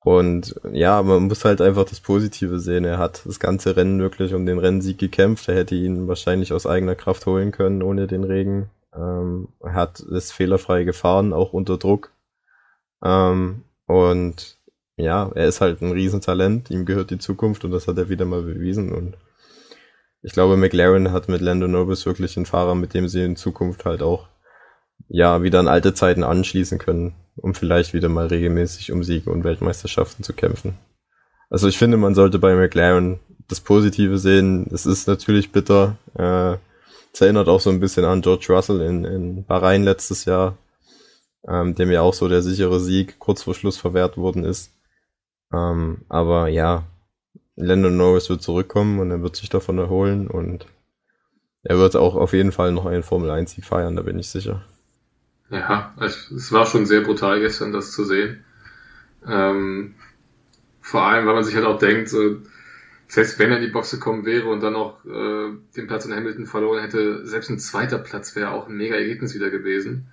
[0.00, 2.84] Und ja, man muss halt einfach das Positive sehen.
[2.84, 5.48] Er hat das ganze Rennen wirklich um den Rennsieg gekämpft.
[5.48, 8.70] Er hätte ihn wahrscheinlich aus eigener Kraft holen können ohne den Regen.
[8.94, 12.12] Ähm, er hat es fehlerfrei gefahren, auch unter Druck.
[13.02, 14.58] Ähm, und
[14.96, 18.24] ja, er ist halt ein Riesentalent, ihm gehört die Zukunft und das hat er wieder
[18.24, 19.16] mal bewiesen und
[20.22, 23.84] ich glaube, McLaren hat mit Lando Norris wirklich einen Fahrer, mit dem sie in Zukunft
[23.84, 24.26] halt auch
[25.08, 29.44] ja wieder an alte Zeiten anschließen können, um vielleicht wieder mal regelmäßig um Siege und
[29.44, 30.76] Weltmeisterschaften zu kämpfen.
[31.50, 34.68] Also ich finde, man sollte bei McLaren das Positive sehen.
[34.72, 35.96] Es ist natürlich bitter.
[36.14, 36.58] Äh,
[37.12, 40.56] es erinnert auch so ein bisschen an George Russell in, in Bahrain letztes Jahr,
[41.46, 44.72] ähm, dem ja auch so der sichere Sieg kurz vor Schluss verwehrt worden ist.
[45.52, 46.84] Ähm, aber ja,
[47.56, 50.66] Lando Norris wird zurückkommen und er wird sich davon erholen und
[51.62, 54.28] er wird auch auf jeden Fall noch einen Formel 1 Sieg feiern, da bin ich
[54.28, 54.64] sicher.
[55.50, 58.44] Ja, es war schon sehr brutal gestern, das zu sehen.
[59.26, 59.94] Ähm,
[60.80, 62.36] vor allem, weil man sich halt auch denkt, so,
[63.08, 66.14] selbst wenn er in die Boxe gekommen wäre und dann noch äh, den Platz in
[66.14, 70.08] Hamilton verloren hätte, selbst ein zweiter Platz wäre auch ein mega Ergebnis wieder gewesen.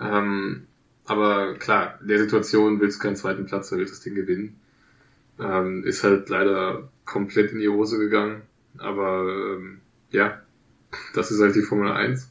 [0.00, 0.66] Ähm,
[1.04, 4.14] aber klar, in der Situation willst du keinen zweiten Platz, da willst du das Ding
[4.14, 4.60] gewinnen.
[5.38, 8.42] Ähm, ist halt leider komplett in die Hose gegangen.
[8.78, 9.80] Aber ähm,
[10.10, 10.40] ja,
[11.14, 12.30] das ist halt die Formel 1.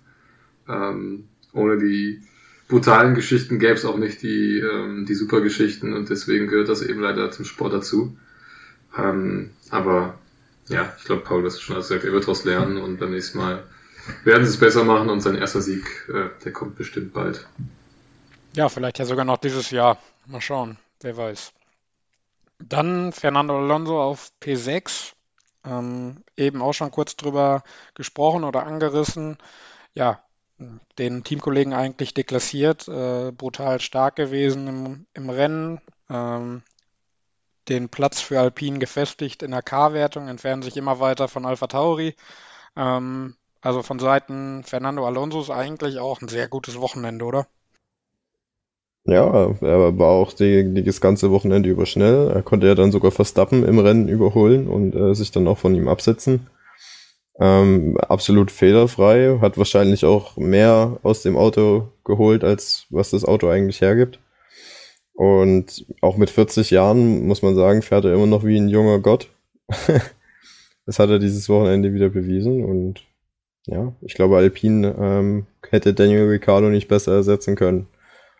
[0.67, 2.21] Ähm, ohne die
[2.67, 6.81] brutalen Geschichten gäbe es auch nicht die, ähm, die super Geschichten und deswegen gehört das
[6.81, 8.17] eben leider zum Sport dazu.
[8.97, 10.19] Ähm, aber
[10.67, 13.11] ja, ich glaube, Paul, das ist schon alles gesagt, er wird daraus lernen und beim
[13.11, 13.63] nächsten Mal
[14.23, 17.47] werden sie es besser machen und sein erster Sieg, äh, der kommt bestimmt bald.
[18.53, 19.97] Ja, vielleicht ja sogar noch dieses Jahr.
[20.25, 21.53] Mal schauen, wer weiß.
[22.59, 25.13] Dann Fernando Alonso auf P6.
[25.63, 27.63] Ähm, eben auch schon kurz drüber
[27.93, 29.37] gesprochen oder angerissen.
[29.93, 30.23] Ja,
[30.97, 35.81] den Teamkollegen eigentlich deklassiert, äh, brutal stark gewesen im, im Rennen.
[36.09, 36.63] Ähm,
[37.71, 42.15] den Platz für Alpine gefestigt in der K-Wertung, entfernen sich immer weiter von Alpha Tauri.
[42.75, 47.47] Ähm, also von Seiten Fernando Alonso ist eigentlich auch ein sehr gutes Wochenende, oder?
[49.05, 52.29] Ja, er war auch die, die, das ganze Wochenende über schnell.
[52.29, 55.73] Er konnte ja dann sogar Verstappen im Rennen überholen und äh, sich dann auch von
[55.73, 56.47] ihm absetzen.
[57.39, 63.49] Ähm, absolut fehlerfrei, hat wahrscheinlich auch mehr aus dem Auto geholt, als was das Auto
[63.49, 64.19] eigentlich hergibt.
[65.13, 68.99] Und auch mit 40 Jahren, muss man sagen, fährt er immer noch wie ein junger
[68.99, 69.29] Gott.
[70.85, 73.03] das hat er dieses Wochenende wieder bewiesen und
[73.67, 77.87] ja, ich glaube, Alpine ähm, hätte Daniel Ricciardo nicht besser ersetzen können.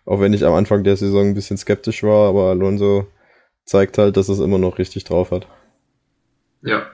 [0.05, 3.07] Auch wenn ich am Anfang der Saison ein bisschen skeptisch war, aber Alonso
[3.65, 5.47] zeigt halt, dass es immer noch richtig drauf hat.
[6.63, 6.87] Ja.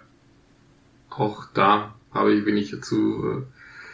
[1.10, 3.46] Auch da habe ich wenig dazu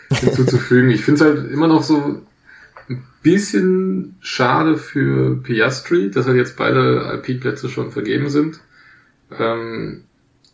[0.10, 0.90] äh, hinzuzufügen.
[0.90, 2.22] ich finde es halt immer noch so
[3.24, 8.60] bisschen schade für Piastri, dass halt jetzt beide Alpine-Plätze schon vergeben sind.
[9.38, 10.04] Ähm,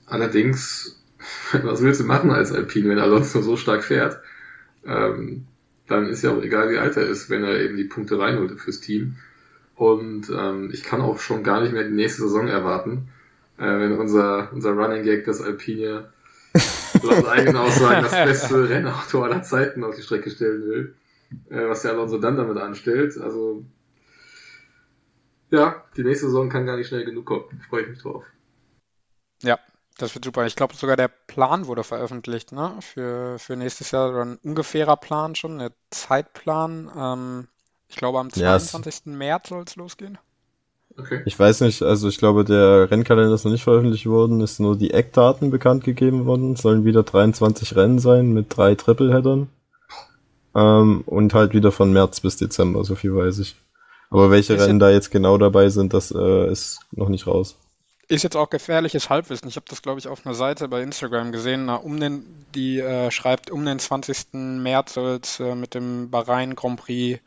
[0.06, 1.02] allerdings,
[1.64, 4.20] was willst du machen als Alpine, wenn Alonso so stark fährt?
[4.86, 5.46] Ähm,
[5.88, 8.60] dann ist ja auch egal, wie alt er ist, wenn er eben die Punkte reinholt
[8.60, 9.16] fürs Team.
[9.76, 13.08] Und ähm, ich kann auch schon gar nicht mehr die nächste Saison erwarten,
[13.58, 16.10] äh, wenn unser, unser Running Gag das Alpine
[17.04, 20.94] laut eigenen Aussagen das beste Rennauto aller Zeiten auf die Strecke stellen will,
[21.50, 23.18] was der Alonso dann damit anstellt.
[23.18, 23.66] Also
[25.52, 27.62] ja, die nächste Saison kann gar nicht schnell genug kommen.
[27.70, 28.24] Freue ich mich drauf.
[29.42, 29.58] Ja,
[29.98, 30.46] das wird super.
[30.46, 32.74] Ich glaube sogar der Plan wurde veröffentlicht, ne?
[32.82, 36.92] Für, für nächstes Jahr oder ein ungefährer Plan schon, ein Zeitplan.
[36.96, 37.48] Ähm,
[37.88, 39.06] ich glaube am 22.
[39.06, 40.18] Ja, März soll es losgehen.
[40.98, 41.22] Okay.
[41.26, 44.78] Ich weiß nicht, also ich glaube, der Rennkalender ist noch nicht veröffentlicht worden, ist nur
[44.78, 46.54] die Eckdaten bekannt gegeben worden.
[46.54, 49.50] Es sollen wieder 23 Rennen sein mit drei Tripleheadern.
[50.56, 53.56] Ähm, und halt wieder von März bis Dezember, so viel weiß ich.
[54.10, 57.56] Aber welche ist Rennen da jetzt genau dabei sind, das äh, ist noch nicht raus.
[58.08, 59.48] Ist jetzt auch gefährliches Halbwissen.
[59.48, 61.66] Ich habe das, glaube ich, auf einer Seite bei Instagram gesehen.
[61.66, 62.26] Na, um den,
[62.56, 64.34] die äh, schreibt, um den 20.
[64.34, 67.22] März soll es äh, mit dem Bahrain Grand Prix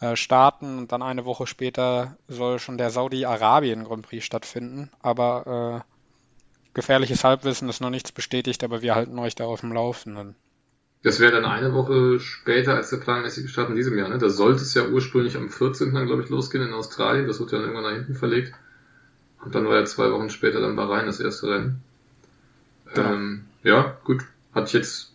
[0.00, 4.90] äh, starten und dann eine Woche später soll schon der Saudi-Arabien Grand Prix stattfinden.
[5.00, 9.72] Aber äh, gefährliches Halbwissen ist noch nichts bestätigt, aber wir halten euch da auf dem
[9.72, 10.36] Laufenden.
[11.02, 14.08] Das wäre dann eine Woche später als der planmäßige Start in diesem Jahr.
[14.08, 14.18] Ne?
[14.18, 15.90] Da sollte es ja ursprünglich am 14.
[15.92, 17.26] glaube ich, losgehen in Australien.
[17.26, 18.52] Das wird ja dann irgendwann nach hinten verlegt.
[19.42, 21.82] Und dann war ja zwei Wochen später dann Bahrain das erste Rennen.
[22.92, 23.12] Genau.
[23.12, 24.24] Ähm, ja, gut.
[24.54, 25.14] Hatte ich jetzt,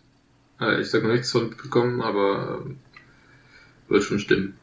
[0.60, 4.58] äh, ich sag noch nichts von bekommen, aber äh, wird schon stimmen.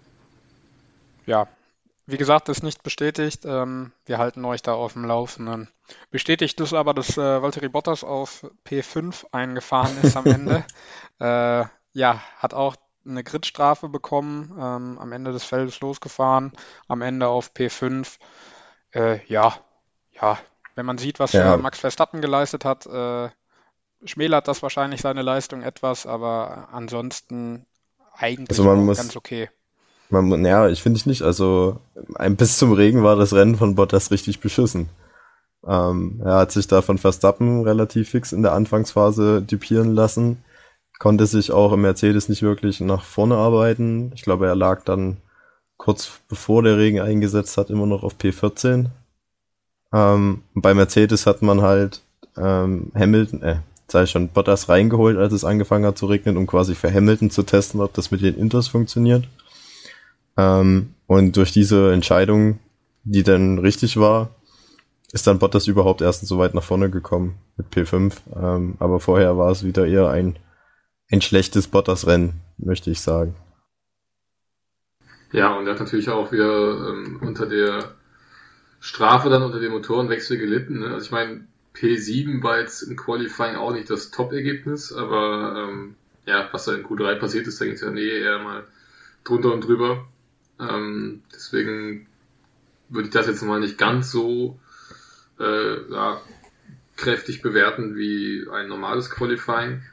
[1.25, 1.47] Ja,
[2.05, 3.45] wie gesagt, ist nicht bestätigt.
[3.45, 5.69] Ähm, wir halten euch da auf dem Laufenden.
[6.11, 10.65] Bestätigt ist aber, dass äh, Valtteri Bottas auf P5 eingefahren ist am Ende.
[11.19, 16.53] Äh, ja, hat auch eine Gridstrafe bekommen, ähm, am Ende des Feldes losgefahren,
[16.87, 18.17] am Ende auf P5.
[18.91, 19.55] Äh, ja,
[20.21, 20.37] ja,
[20.75, 21.57] wenn man sieht, was ja.
[21.57, 23.29] Max Verstappen geleistet hat, äh,
[24.05, 27.65] schmälert das wahrscheinlich seine Leistung etwas, aber ansonsten
[28.15, 29.49] eigentlich also man muss, ganz okay.
[30.09, 31.23] Man, ja, ich finde ich nicht.
[31.23, 31.79] Also
[32.15, 34.89] ein, bis zum Regen war das Rennen von Bottas richtig beschissen.
[35.65, 40.43] Ähm, er hat sich da von Verstappen relativ fix in der Anfangsphase dupieren lassen,
[41.03, 44.13] konnte sich auch im Mercedes nicht wirklich nach vorne arbeiten.
[44.15, 45.17] Ich glaube, er lag dann
[45.75, 48.85] kurz bevor der Regen eingesetzt hat immer noch auf P14.
[49.91, 51.99] Ähm, bei Mercedes hat man halt
[52.37, 53.57] ähm, Hamilton, äh,
[53.89, 57.43] sei schon Bottas reingeholt, als es angefangen hat zu regnen, um quasi für Hamilton zu
[57.43, 59.27] testen, ob das mit den Inters funktioniert.
[60.37, 62.59] Ähm, und durch diese Entscheidung,
[63.03, 64.29] die dann richtig war,
[65.11, 68.13] ist dann Bottas überhaupt erst so weit nach vorne gekommen mit P5.
[68.41, 70.37] Ähm, aber vorher war es wieder eher ein,
[71.13, 73.35] ein schlechtes Bottas-Rennen, möchte ich sagen.
[75.31, 77.93] Ja, und er hat natürlich auch wieder ähm, unter der
[78.79, 80.79] Strafe dann unter dem Motorenwechsel gelitten.
[80.79, 80.87] Ne?
[80.87, 85.95] Also ich meine, P7 war jetzt im Qualifying auch nicht das Top-Ergebnis, aber ähm,
[86.25, 88.63] ja, was da in Q3 passiert ist, da ging es ja nee, eher mal
[89.23, 90.07] drunter und drüber.
[90.59, 92.07] Ähm, deswegen
[92.89, 94.59] würde ich das jetzt mal nicht ganz so
[95.39, 96.21] äh, ja,
[96.95, 99.83] kräftig bewerten wie ein normales Qualifying.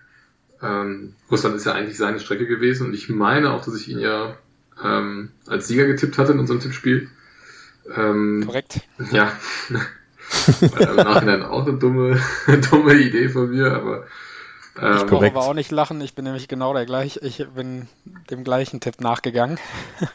[0.63, 3.99] Ähm, Russland ist ja eigentlich seine Strecke gewesen und ich meine auch, dass ich ihn
[3.99, 4.37] ja
[4.83, 7.09] ähm, als Sieger getippt hatte in unserem Tippspiel.
[7.95, 8.81] Ähm, Korrekt.
[9.11, 9.33] Ja.
[10.61, 12.21] Im Nachhinein auch eine dumme,
[12.71, 14.07] dumme Idee von mir, aber
[14.81, 17.89] ähm, ich brauche aber auch nicht lachen, ich bin nämlich genau der gleiche, ich bin
[18.31, 19.59] dem gleichen Tipp nachgegangen.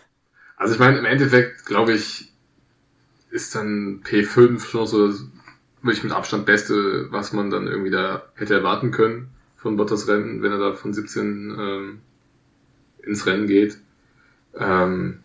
[0.58, 2.32] Also ich meine, im Endeffekt, glaube ich,
[3.30, 5.14] ist dann P5 schon so
[5.82, 9.35] wirklich mit Abstand Beste, was man dann irgendwie da hätte erwarten können
[9.66, 12.02] von Bottas Rennen, wenn er da von 17 ähm,
[13.02, 13.80] ins Rennen geht.
[14.56, 15.22] Ähm,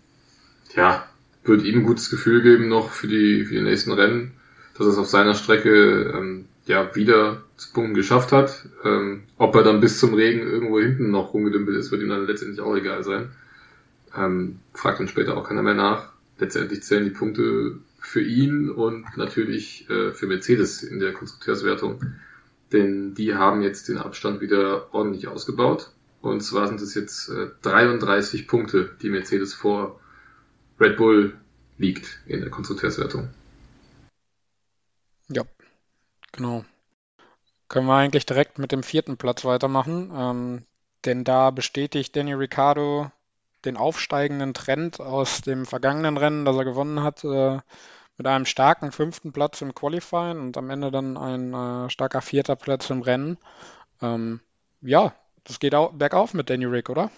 [0.75, 1.07] ja,
[1.45, 4.33] wird ihm ein gutes Gefühl geben noch für die, für die nächsten Rennen,
[4.79, 8.67] dass er es auf seiner Strecke ähm, ja wieder zu Punkten geschafft hat.
[8.83, 12.27] Ähm, ob er dann bis zum Regen irgendwo hinten noch rumgedümpelt ist, wird ihm dann
[12.27, 13.29] letztendlich auch egal sein.
[14.17, 16.15] Ähm, fragt dann später auch keiner mehr nach.
[16.39, 22.01] Letztendlich zählen die Punkte für ihn und natürlich äh, für Mercedes in der Konstrukteurswertung.
[22.73, 25.91] Denn die haben jetzt den Abstand wieder ordentlich ausgebaut.
[26.23, 29.99] Und zwar sind es jetzt äh, 33 Punkte, die Mercedes vor
[30.79, 31.37] Red Bull
[31.79, 33.31] liegt in der Konstrukteurswertung.
[35.29, 35.45] Ja,
[36.33, 36.65] genau.
[37.69, 40.13] Können wir eigentlich direkt mit dem vierten Platz weitermachen.
[40.15, 40.65] Ähm,
[41.05, 43.11] denn da bestätigt Danny Ricciardo
[43.65, 47.59] den aufsteigenden Trend aus dem vergangenen Rennen, das er gewonnen hat, äh,
[48.21, 52.55] mit einem starken fünften Platz im Qualifying und am Ende dann ein äh, starker vierter
[52.55, 53.39] Platz im Rennen.
[54.03, 54.41] Ähm,
[54.83, 55.15] ja,
[55.45, 57.11] das geht auch bergauf mit Danny Rick, oder?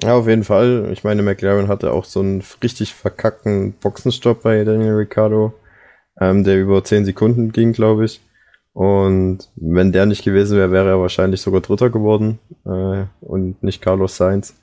[0.00, 0.90] Ja, auf jeden Fall.
[0.92, 5.54] Ich meine, McLaren hatte auch so einen richtig verkackten Boxenstopp bei Daniel Ricciardo,
[6.20, 8.20] ähm, der über 10 Sekunden ging, glaube ich.
[8.74, 13.82] Und wenn der nicht gewesen wäre, wäre er wahrscheinlich sogar Dritter geworden äh, und nicht
[13.82, 14.54] Carlos Sainz.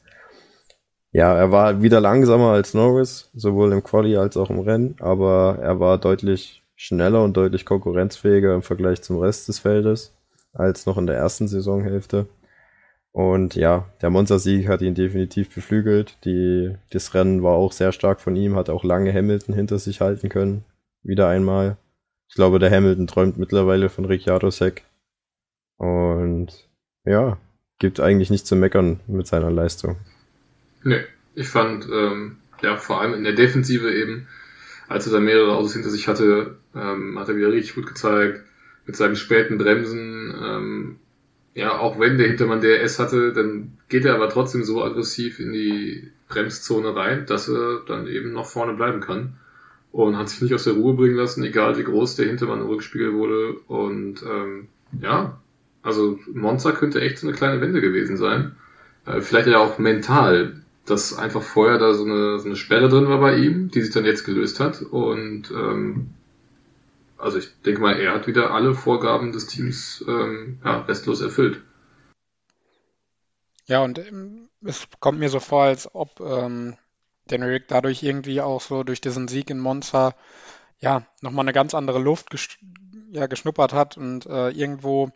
[1.14, 5.60] Ja, er war wieder langsamer als Norris, sowohl im Quali als auch im Rennen, aber
[5.62, 10.16] er war deutlich schneller und deutlich konkurrenzfähiger im Vergleich zum Rest des Feldes
[10.54, 12.28] als noch in der ersten Saisonhälfte.
[13.12, 16.18] Und ja, der Monza-Sieg hat ihn definitiv beflügelt.
[16.26, 20.02] Die, das Rennen war auch sehr stark von ihm, hat auch lange Hamilton hinter sich
[20.02, 20.66] halten können.
[21.04, 21.78] Wieder einmal.
[22.28, 24.84] Ich glaube, der Hamilton träumt mittlerweile von Ricciardo Sec.
[25.78, 26.68] Und
[27.06, 27.38] ja,
[27.78, 29.98] gibt eigentlich nichts zu meckern mit seiner Leistung.
[30.84, 31.04] Nee,
[31.36, 34.28] ich fand, ähm, ja, vor allem in der Defensive eben,
[34.88, 38.44] als er da mehrere Autos hinter sich hatte, ähm, hat er wieder richtig gut gezeigt.
[38.86, 40.96] Mit seinen späten Bremsen, ähm,
[41.56, 45.54] ja, auch wenn der Hintermann DRS hatte, dann geht er aber trotzdem so aggressiv in
[45.54, 49.38] die Bremszone rein, dass er dann eben noch vorne bleiben kann.
[49.92, 52.68] Und hat sich nicht aus der Ruhe bringen lassen, egal wie groß der Hintermann im
[52.68, 53.54] Rückspiegel wurde.
[53.68, 54.68] Und ähm,
[55.00, 55.40] ja,
[55.84, 58.56] also Monza könnte echt so eine kleine Wende gewesen sein.
[59.06, 63.08] Äh, vielleicht ja auch mental dass einfach vorher da so eine, so eine Sperre drin
[63.08, 64.82] war bei ihm, die sich dann jetzt gelöst hat.
[64.82, 66.10] Und ähm,
[67.18, 71.62] also ich denke mal, er hat wieder alle Vorgaben des Teams ähm, ja, restlos erfüllt.
[73.66, 76.76] Ja, und ähm, es kommt mir so vor, als ob ähm,
[77.28, 80.16] Danny Rick dadurch irgendwie auch so durch diesen Sieg in Monza
[80.80, 82.50] ja nochmal eine ganz andere Luft ges
[83.12, 85.12] ja, geschnuppert hat und äh, irgendwo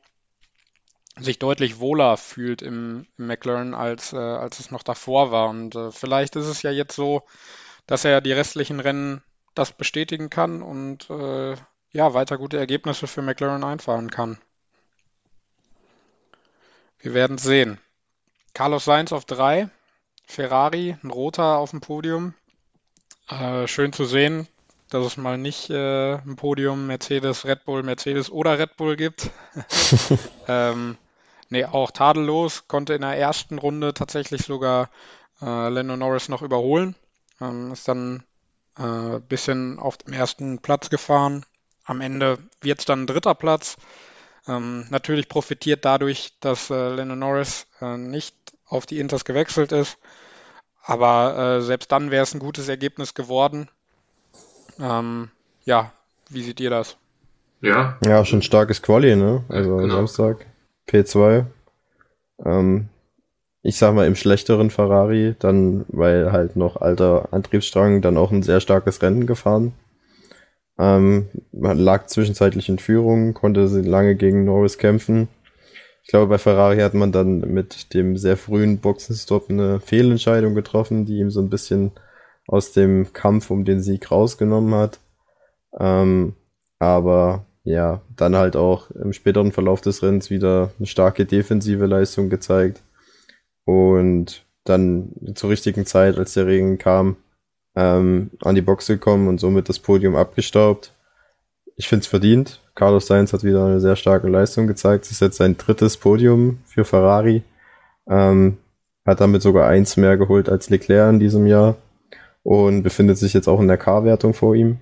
[1.19, 5.49] sich deutlich wohler fühlt im, im McLaren, als, äh, als es noch davor war.
[5.49, 7.23] Und äh, vielleicht ist es ja jetzt so,
[7.85, 9.23] dass er die restlichen Rennen
[9.55, 11.55] das bestätigen kann und äh,
[11.91, 14.37] ja, weiter gute Ergebnisse für McLaren einfahren kann.
[16.99, 17.79] Wir werden sehen.
[18.53, 19.69] Carlos Sainz auf drei,
[20.25, 22.33] Ferrari, ein roter auf dem Podium.
[23.29, 24.47] Äh, schön zu sehen,
[24.89, 29.29] dass es mal nicht äh, ein Podium Mercedes, Red Bull, Mercedes oder Red Bull gibt.
[30.47, 30.97] ähm,
[31.49, 34.89] Nee, auch tadellos, konnte in der ersten Runde tatsächlich sogar
[35.41, 36.95] äh, Lando Norris noch überholen.
[37.39, 38.23] Ähm, ist dann
[38.75, 41.45] ein äh, bisschen auf dem ersten Platz gefahren.
[41.85, 43.77] Am Ende wird es dann ein dritter Platz.
[44.47, 48.35] Ähm, natürlich profitiert dadurch, dass äh, Lando Norris äh, nicht
[48.67, 49.97] auf die Inters gewechselt ist.
[50.83, 53.69] Aber äh, selbst dann wäre es ein gutes Ergebnis geworden.
[54.79, 55.29] Ähm,
[55.65, 55.91] ja,
[56.29, 56.97] wie seht ihr das?
[57.61, 57.97] Ja.
[58.05, 59.43] Ja, schon starkes Quali, ne?
[59.49, 59.95] Also genau.
[59.95, 60.45] Samstag
[60.87, 61.45] P2.
[62.45, 62.89] Ähm,
[63.63, 68.43] ich sag mal im schlechteren Ferrari, dann, weil halt noch alter Antriebsstrang, dann auch ein
[68.43, 69.73] sehr starkes Rennen gefahren.
[70.79, 75.27] Ähm, man lag zwischenzeitlich in Führung, konnte lange gegen Norris kämpfen.
[76.03, 81.05] Ich glaube, bei Ferrari hat man dann mit dem sehr frühen Boxenstopp eine Fehlentscheidung getroffen,
[81.05, 81.91] die ihm so ein bisschen
[82.47, 84.99] aus dem Kampf um den Sieg rausgenommen hat.
[85.77, 86.35] Ähm,
[86.79, 92.29] aber ja, dann halt auch im späteren Verlauf des Rennens wieder eine starke defensive Leistung
[92.29, 92.81] gezeigt.
[93.65, 97.17] Und dann zur richtigen Zeit, als der Regen kam,
[97.75, 100.93] ähm, an die Box gekommen und somit das Podium abgestaubt.
[101.75, 102.61] Ich finde es verdient.
[102.73, 105.03] Carlos Sainz hat wieder eine sehr starke Leistung gezeigt.
[105.03, 107.43] Es ist jetzt sein drittes Podium für Ferrari.
[108.09, 108.59] Ähm,
[109.05, 111.75] hat damit sogar eins mehr geholt als Leclerc in diesem Jahr
[112.43, 114.79] und befindet sich jetzt auch in der K-Wertung vor ihm.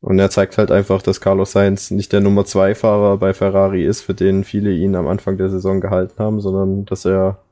[0.00, 3.84] Und er zeigt halt einfach, dass Carlos Sainz nicht der Nummer zwei Fahrer bei Ferrari
[3.84, 7.44] ist, für den viele ihn am Anfang der Saison gehalten haben, sondern dass er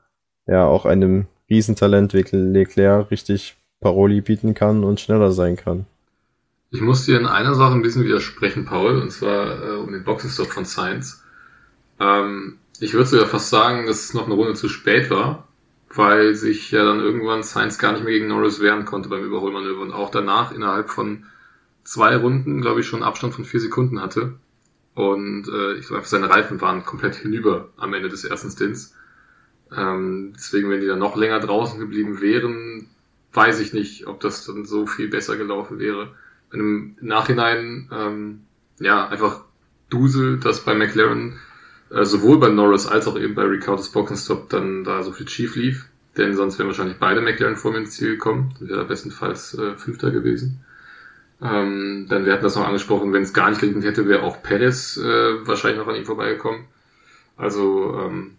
[0.47, 5.87] ja auch einem Riesentalent wie Leclerc richtig Paroli bieten kann und schneller sein kann.
[6.71, 10.05] Ich muss dir in einer Sache ein bisschen widersprechen, Paul, und zwar äh, um den
[10.05, 11.23] Boxenstopp von Sainz.
[12.01, 15.49] Ähm, ich würde sogar fast sagen, dass es noch eine Runde zu spät war,
[15.95, 19.81] weil sich ja dann irgendwann Sainz gar nicht mehr gegen Norris wehren konnte beim Überholmanöver
[19.81, 21.25] und auch danach innerhalb von
[21.89, 24.35] zwei Runden, glaube ich, schon Abstand von vier Sekunden hatte.
[24.95, 28.95] Und äh, ich glaube, seine Reifen waren komplett hinüber am Ende des ersten Stints.
[29.75, 32.89] Ähm, deswegen, wenn die dann noch länger draußen geblieben wären,
[33.33, 36.15] weiß ich nicht, ob das dann so viel besser gelaufen wäre.
[36.53, 38.41] Im Nachhinein, ähm,
[38.81, 39.45] ja, einfach
[39.89, 41.39] Dusel, dass bei McLaren
[41.91, 45.57] äh, sowohl bei Norris als auch eben bei Ricardo's Boxenstopp dann da so viel schief
[45.57, 45.87] lief.
[46.19, 48.55] Denn sonst wären wahrscheinlich beide McLaren vor mir ins Ziel gekommen.
[48.59, 50.65] Dann wäre bestenfalls äh, Fünfter gewesen.
[51.41, 54.43] Ähm, dann, wir hatten das noch angesprochen, wenn es gar nicht geregnet hätte, wäre auch
[54.43, 56.65] Perez äh, wahrscheinlich noch an ihm vorbeigekommen.
[57.37, 58.37] Also ähm,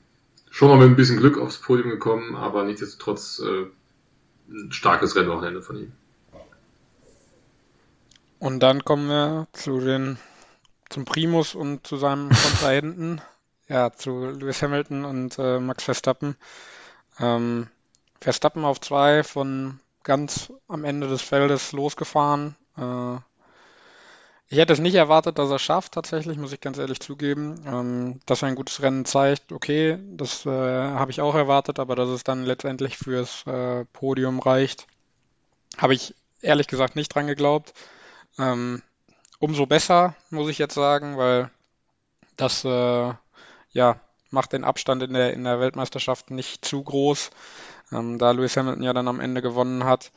[0.50, 3.68] schon noch mit ein bisschen Glück aufs Podium gekommen, aber nichtsdestotrotz äh,
[4.50, 5.92] ein starkes Rennwochenende von ihm.
[8.40, 10.18] Und dann kommen wir zu den
[10.90, 13.22] zum Primus und zu seinem Kontrahenten,
[13.68, 16.36] ja, zu Lewis Hamilton und äh, Max Verstappen.
[17.20, 17.68] Ähm,
[18.20, 23.20] Verstappen auf zwei von ganz am Ende des Feldes losgefahren, äh,
[24.52, 27.62] ich hätte es nicht erwartet, dass er schafft, tatsächlich, muss ich ganz ehrlich zugeben.
[27.68, 31.96] Ähm, dass er ein gutes Rennen zeigt, okay, das äh, habe ich auch erwartet, aber
[31.96, 34.88] dass es dann letztendlich fürs äh, Podium reicht,
[35.78, 37.74] habe ich ehrlich gesagt nicht dran geglaubt.
[38.40, 38.82] Ähm,
[39.40, 41.52] umso besser, muss ich jetzt sagen, weil
[42.36, 43.14] das äh,
[43.72, 44.00] ja,
[44.32, 47.30] macht den Abstand in der, in der Weltmeisterschaft nicht zu groß,
[47.92, 50.12] ähm, da Lewis Hamilton ja dann am Ende gewonnen hat.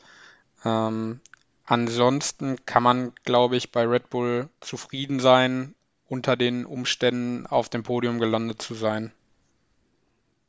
[0.65, 1.19] Ähm,
[1.65, 5.75] Ansonsten kann man, glaube ich, bei Red Bull zufrieden sein,
[6.09, 9.11] unter den Umständen auf dem Podium gelandet zu sein.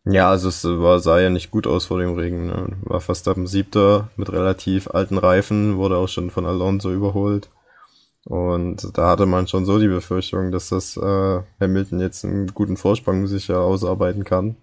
[0.07, 2.47] Ja, also es war, sah ja nicht gut aus vor dem Regen.
[2.47, 2.77] Ne?
[2.83, 7.49] War fast ab dem Siebter mit relativ alten Reifen, wurde auch schon von Alonso überholt.
[8.25, 12.77] Und da hatte man schon so die Befürchtung, dass das äh, Hamilton jetzt einen guten
[12.77, 14.57] Vorsprung sicher ausarbeiten kann.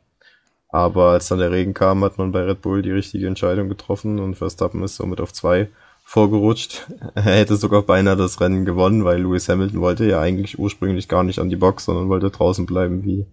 [0.69, 4.19] Aber als dann der Regen kam, hat man bei Red Bull die richtige Entscheidung getroffen
[4.19, 5.69] und Verstappen ist somit auf zwei
[6.11, 6.87] vorgerutscht.
[7.15, 11.23] Er hätte sogar beinahe das Rennen gewonnen, weil Lewis Hamilton wollte ja eigentlich ursprünglich gar
[11.23, 13.27] nicht an die Box, sondern wollte draußen bleiben, wie,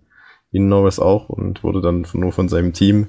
[0.52, 3.08] wie Norris auch und wurde dann nur von seinem Team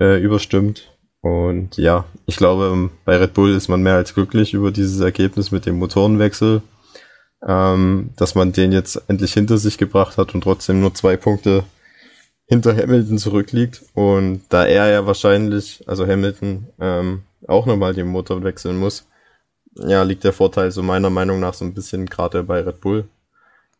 [0.00, 0.96] äh, überstimmt.
[1.20, 5.50] Und ja, ich glaube, bei Red Bull ist man mehr als glücklich über dieses Ergebnis
[5.50, 6.62] mit dem Motorenwechsel,
[7.46, 11.64] ähm, dass man den jetzt endlich hinter sich gebracht hat und trotzdem nur zwei Punkte
[12.46, 13.84] hinter Hamilton zurückliegt.
[13.92, 19.06] Und da er ja wahrscheinlich, also Hamilton, ähm, auch nochmal den Motor wechseln muss,
[19.74, 23.08] ja, liegt der Vorteil so meiner Meinung nach so ein bisschen gerade bei Red Bull.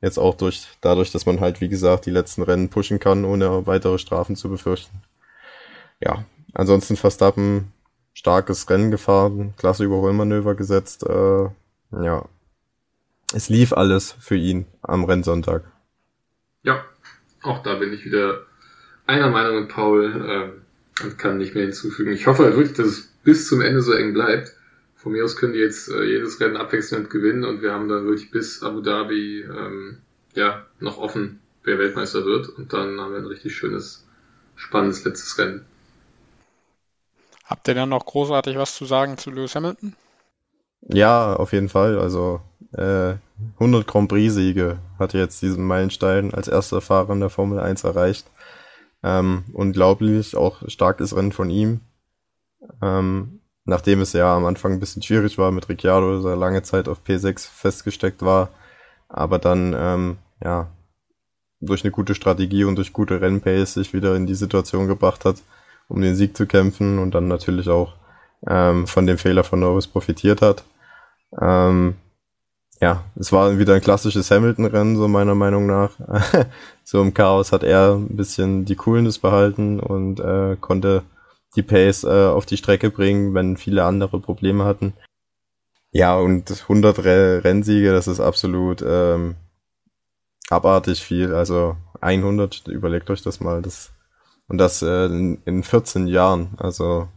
[0.01, 3.67] Jetzt auch durch, dadurch, dass man halt, wie gesagt, die letzten Rennen pushen kann, ohne
[3.67, 5.03] weitere Strafen zu befürchten.
[6.01, 7.73] Ja, ansonsten Verstappen,
[8.15, 11.49] starkes Rennen gefahren, klasse Überholmanöver gesetzt, äh,
[11.91, 12.25] ja.
[13.35, 15.65] Es lief alles für ihn am Rennsonntag.
[16.63, 16.85] Ja,
[17.43, 18.47] auch da bin ich wieder
[19.07, 20.61] einer Meinung mit Paul
[21.01, 22.13] äh, und kann nicht mehr hinzufügen.
[22.13, 24.55] Ich hoffe wirklich, dass es bis zum Ende so eng bleibt.
[24.95, 28.07] Von mir aus können die jetzt äh, jedes Rennen abwechselnd gewinnen und wir haben dann
[28.07, 29.99] wirklich bis Abu Dhabi ähm,
[30.35, 34.07] ja noch offen, wer Weltmeister wird und dann haben wir ein richtig schönes,
[34.57, 35.67] spannendes letztes Rennen.
[37.45, 39.95] Habt ihr dann noch großartig was zu sagen zu Lewis Hamilton?
[40.81, 41.99] Ja, auf jeden Fall.
[41.99, 42.41] Also
[42.73, 43.17] äh,
[43.61, 48.27] 100 Grand Prix-Siege hat jetzt diesen Meilenstein als erster Fahrer in der Formel 1 erreicht.
[49.03, 51.83] Ähm, unglaublich, auch starkes Rennen von ihm.
[52.83, 56.63] Ähm, nachdem es ja am Anfang ein bisschen schwierig war mit Ricciardo, dass er lange
[56.63, 58.49] Zeit auf P6 festgesteckt war,
[59.09, 60.69] aber dann ähm, ja
[61.61, 65.37] durch eine gute Strategie und durch gute Rennpace sich wieder in die Situation gebracht hat,
[65.89, 67.95] um den Sieg zu kämpfen und dann natürlich auch
[68.47, 70.65] ähm, von dem Fehler von Norris profitiert hat.
[71.41, 71.97] Ähm,
[72.81, 75.91] ja, es war wieder ein klassisches Hamilton-Rennen, so meiner Meinung nach.
[76.85, 81.03] so im Chaos hat er ein bisschen die Coolness behalten und äh, konnte
[81.57, 84.95] die Pace äh, auf die Strecke bringen, wenn viele andere Probleme hatten.
[85.91, 89.37] Ja, und 100 Re Rennsiege, das ist absolut ähm,
[90.51, 91.35] abartig viel.
[91.35, 93.63] Also 100, überlegt euch das mal.
[93.63, 93.93] Das,
[94.49, 96.55] und das äh, in, in 14 Jahren.
[96.59, 97.09] Also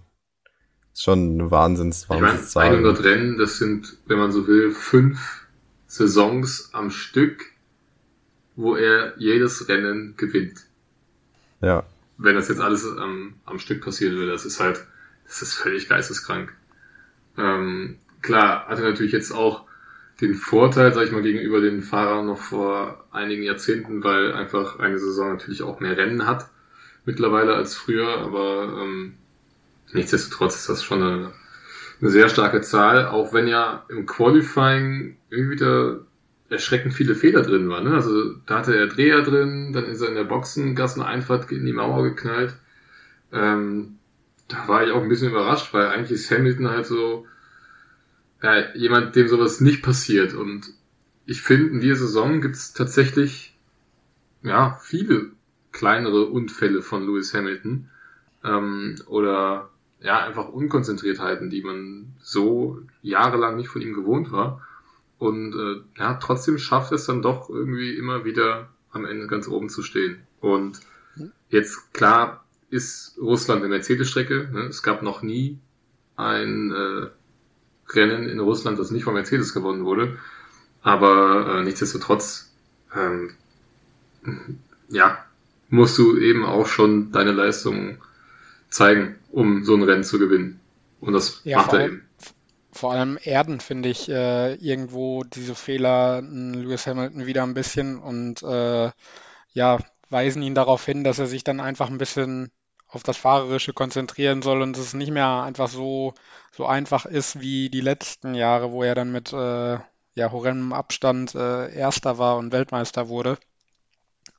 [0.94, 4.72] ist schon ein Wahnsinns, Wahnsinns Ich meine, 100 Rennen, das sind, wenn man so will,
[4.72, 5.48] fünf
[5.88, 7.46] Saisons am Stück,
[8.56, 10.66] wo er jedes Rennen gewinnt.
[11.62, 11.84] Ja.
[12.24, 14.86] Wenn das jetzt alles am, am Stück passieren würde, das ist halt,
[15.26, 16.54] das ist völlig geisteskrank.
[17.38, 19.66] Ähm, klar, hatte natürlich jetzt auch
[20.22, 25.00] den Vorteil, sag ich mal, gegenüber den Fahrern noch vor einigen Jahrzehnten, weil einfach eine
[25.00, 26.50] Saison natürlich auch mehr Rennen hat
[27.06, 29.14] mittlerweile als früher, aber ähm,
[29.94, 31.32] nichtsdestotrotz ist das schon eine,
[32.00, 36.06] eine sehr starke Zahl, auch wenn ja im Qualifying irgendwie wieder
[36.52, 37.86] erschreckend viele Fehler drin waren.
[37.86, 37.94] Ne?
[37.94, 42.04] Also da hatte er Dreher drin, dann ist er in der Boxengasseneinfahrt in die Mauer
[42.04, 42.56] geknallt.
[43.32, 43.98] Ähm,
[44.50, 47.26] da war ich auch ein bisschen überrascht, weil eigentlich ist Hamilton halt so
[48.44, 50.34] ja, jemand, dem sowas nicht passiert.
[50.34, 50.74] Und
[51.26, 53.56] ich finde, in dieser Saison gibt es tatsächlich
[54.44, 55.32] ja viele
[55.72, 57.90] kleinere Unfälle von Lewis Hamilton
[58.44, 59.70] ähm, oder
[60.02, 64.68] ja einfach Unkonzentriertheiten, die man so jahrelang nicht von ihm gewohnt war.
[65.22, 69.70] Und äh, ja, trotzdem schafft es dann doch irgendwie immer wieder am Ende ganz oben
[69.70, 70.18] zu stehen.
[70.40, 70.80] Und
[71.50, 74.50] jetzt klar ist Russland eine Mercedes-Strecke.
[74.52, 74.62] Ne?
[74.62, 75.60] Es gab noch nie
[76.16, 77.10] ein äh,
[77.94, 80.18] Rennen in Russland, das nicht von Mercedes gewonnen wurde.
[80.82, 82.52] Aber äh, nichtsdestotrotz,
[82.96, 83.36] ähm,
[84.90, 85.24] ja,
[85.70, 88.00] musst du eben auch schon deine Leistung
[88.70, 90.60] zeigen, um so ein Rennen zu gewinnen.
[91.00, 92.02] Und das ja, macht er eben.
[92.72, 98.42] Vor allem Erden finde ich äh, irgendwo diese Fehler Lewis Hamilton wieder ein bisschen und
[98.44, 98.92] äh,
[99.54, 102.52] ja, weisen ihn darauf hin, dass er sich dann einfach ein bisschen
[102.88, 106.14] auf das Fahrerische konzentrieren soll und es nicht mehr einfach so,
[106.52, 109.78] so einfach ist wie die letzten Jahre, wo er dann mit äh,
[110.16, 113.38] ja, horrendem Abstand äh, Erster war und Weltmeister wurde.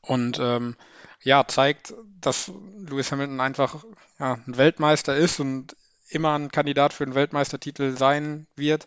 [0.02, 0.76] Und ähm,
[1.22, 3.84] ja, zeigt, dass Lewis Hamilton einfach
[4.18, 5.76] ja, ein Weltmeister ist und
[6.14, 8.86] immer ein Kandidat für einen Weltmeistertitel sein wird,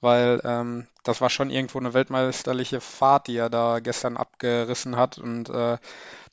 [0.00, 5.18] weil ähm, das war schon irgendwo eine weltmeisterliche Fahrt, die er da gestern abgerissen hat
[5.18, 5.78] und äh,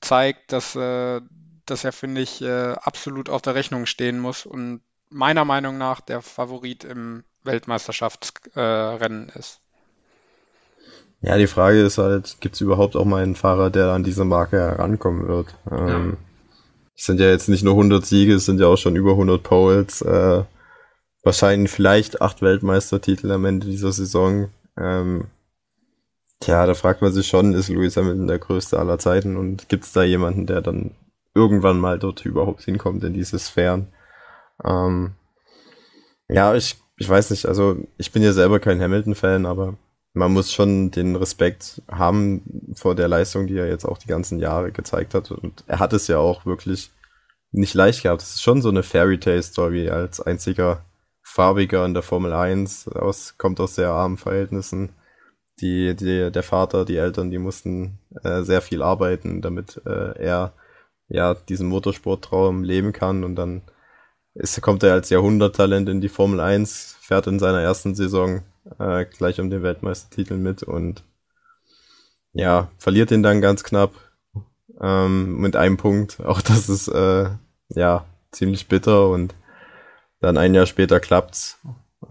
[0.02, 1.22] zeigt, dass, äh,
[1.66, 6.02] dass er, finde ich, äh, absolut auf der Rechnung stehen muss und meiner Meinung nach
[6.02, 9.60] der Favorit im Weltmeisterschaftsrennen ist.
[11.22, 14.26] Ja, die Frage ist halt, gibt es überhaupt auch mal einen Fahrer, der an diese
[14.26, 15.56] Marke herankommen wird?
[15.70, 16.31] Ähm, ja.
[16.96, 19.42] Es sind ja jetzt nicht nur 100 Siege, es sind ja auch schon über 100
[19.42, 20.02] Poles.
[20.02, 20.44] Äh,
[21.24, 24.50] wahrscheinlich vielleicht acht Weltmeistertitel am Ende dieser Saison.
[24.78, 25.28] Ähm,
[26.40, 29.86] tja, da fragt man sich schon, ist Lewis Hamilton der größte aller Zeiten und gibt
[29.86, 30.96] es da jemanden, der dann
[31.34, 33.88] irgendwann mal dort überhaupt hinkommt in diese Sphären?
[34.64, 35.14] Ähm,
[36.28, 39.78] ja, ich, ich weiß nicht, also ich bin ja selber kein Hamilton-Fan, aber
[40.14, 44.40] man muss schon den Respekt haben vor der Leistung, die er jetzt auch die ganzen
[44.40, 45.32] Jahre gezeigt hat.
[45.32, 46.92] Und er hat es ja auch wirklich
[47.52, 48.22] nicht leicht gehabt.
[48.22, 50.86] Es ist schon so eine Fairy Tale Story als einziger
[51.22, 54.90] Farbiger in der Formel 1, aus, kommt aus sehr armen Verhältnissen.
[55.62, 60.54] Die, die, der Vater, die Eltern, die mussten äh, sehr viel arbeiten, damit äh, er
[61.08, 63.62] ja diesen Motorsporttraum leben kann und dann
[64.34, 68.44] ist, kommt er als Jahrhunderttalent in die Formel 1, fährt in seiner ersten Saison
[68.80, 71.04] äh, gleich um den Weltmeistertitel mit und
[72.34, 73.94] ja, verliert ihn dann ganz knapp
[74.80, 76.20] ähm, mit einem Punkt.
[76.24, 77.30] Auch das ist äh,
[77.70, 79.36] ja ziemlich bitter und
[80.20, 81.60] dann ein Jahr später klappt's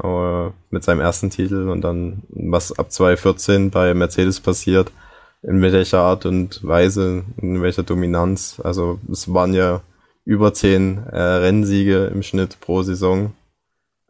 [0.02, 4.92] äh, mit seinem ersten Titel und dann was ab 2014 bei Mercedes passiert,
[5.42, 8.60] in welcher Art und Weise, in welcher Dominanz.
[8.62, 9.82] Also es waren ja
[10.24, 13.32] über zehn äh, Rennsiege im Schnitt pro Saison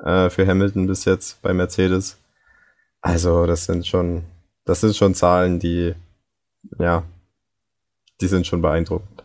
[0.00, 2.19] äh, für Hamilton bis jetzt bei Mercedes.
[3.02, 4.24] Also, das sind schon,
[4.64, 5.94] das sind schon Zahlen, die,
[6.78, 7.02] ja,
[8.20, 9.24] die sind schon beeindruckend.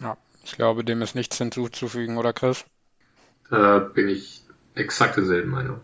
[0.00, 2.64] Ja, ich glaube, dem ist nichts hinzuzufügen, oder Chris?
[3.50, 4.42] Da bin ich
[4.74, 5.80] exakt derselben Meinung.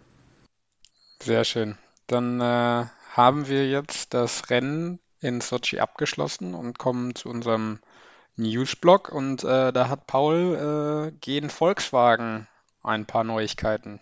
[1.23, 1.77] Sehr schön.
[2.07, 7.81] Dann äh, haben wir jetzt das Rennen in Sochi abgeschlossen und kommen zu unserem
[8.37, 9.11] Newsblog.
[9.11, 12.49] Und äh, da hat Paul äh, gegen Volkswagen
[12.83, 14.01] ein paar Neuigkeiten.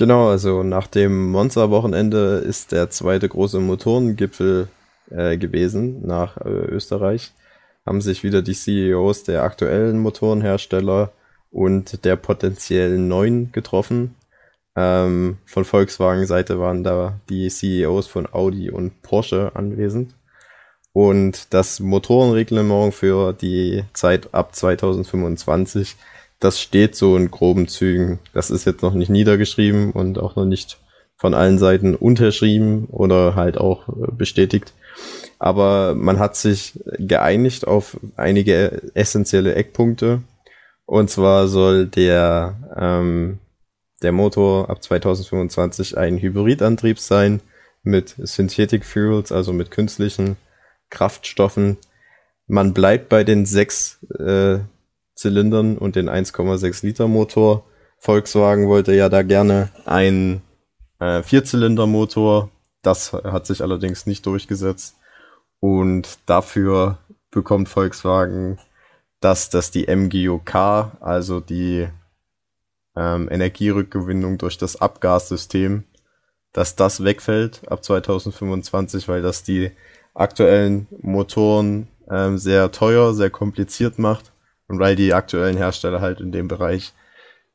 [0.00, 4.68] Genau, also nach dem Monza-Wochenende ist der zweite große Motorengipfel
[5.10, 7.34] äh, gewesen nach äh, Österreich.
[7.84, 11.12] Haben sich wieder die CEOs der aktuellen Motorenhersteller
[11.50, 14.14] und der potenziellen neuen getroffen.
[14.74, 20.14] Ähm, von Volkswagen-Seite waren da die CEOs von Audi und Porsche anwesend.
[20.94, 25.96] Und das Motorenreglement für die Zeit ab 2025,
[26.40, 28.18] das steht so in groben Zügen.
[28.32, 30.78] Das ist jetzt noch nicht niedergeschrieben und auch noch nicht
[31.16, 34.72] von allen Seiten unterschrieben oder halt auch äh, bestätigt.
[35.38, 40.22] Aber man hat sich geeinigt auf einige essentielle Eckpunkte.
[40.86, 43.38] Und zwar soll der, ähm,
[44.02, 47.40] der Motor ab 2025 ein Hybridantrieb sein
[47.82, 50.36] mit Synthetic Fuels, also mit künstlichen
[50.88, 51.76] Kraftstoffen.
[52.46, 54.58] Man bleibt bei den sechs äh,
[55.20, 57.64] Zylindern und den 1,6 Liter Motor.
[57.98, 60.42] Volkswagen wollte ja da gerne einen
[60.98, 62.50] äh, Vierzylinder-Motor.
[62.82, 64.96] Das hat sich allerdings nicht durchgesetzt.
[65.60, 66.98] Und dafür
[67.30, 68.58] bekommt Volkswagen
[69.20, 70.54] dass das die MGOK,
[71.00, 71.86] also die
[72.96, 75.84] ähm, Energierückgewinnung durch das Abgassystem,
[76.52, 79.70] dass das wegfällt ab 2025, weil das die
[80.14, 84.32] aktuellen Motoren ähm, sehr teuer, sehr kompliziert macht
[84.70, 86.92] und weil die aktuellen Hersteller halt in dem Bereich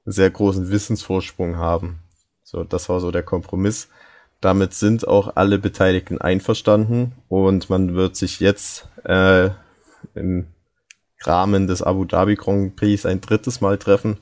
[0.06, 2.00] einen sehr großen Wissensvorsprung haben.
[2.44, 3.88] So, das war so der Kompromiss.
[4.42, 9.50] Damit sind auch alle Beteiligten einverstanden und man wird sich jetzt äh,
[10.14, 10.48] im
[11.22, 14.18] Rahmen des Abu Dhabi Grand Prix ein drittes Mal treffen,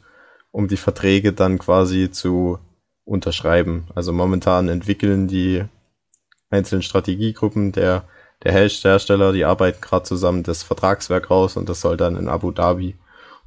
[0.52, 2.60] um die Verträge dann quasi zu
[3.06, 3.88] unterschreiben.
[3.96, 5.66] Also momentan entwickeln die
[6.52, 8.04] einzelnen Strategiegruppen der,
[8.44, 12.52] der Hersteller, die arbeiten gerade zusammen das Vertragswerk raus und das soll dann in Abu
[12.52, 12.96] Dhabi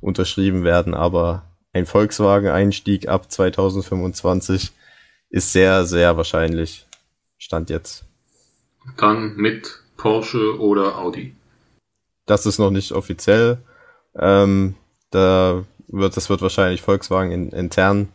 [0.01, 0.94] unterschrieben werden.
[0.94, 1.42] Aber
[1.72, 4.72] ein Volkswagen-Einstieg ab 2025
[5.28, 6.86] ist sehr, sehr wahrscheinlich.
[7.38, 8.05] Stand jetzt.
[8.97, 11.34] Dann mit Porsche oder Audi.
[12.24, 13.59] Das ist noch nicht offiziell.
[14.14, 14.74] Ähm,
[15.11, 18.09] da wird, das wird wahrscheinlich Volkswagen in, intern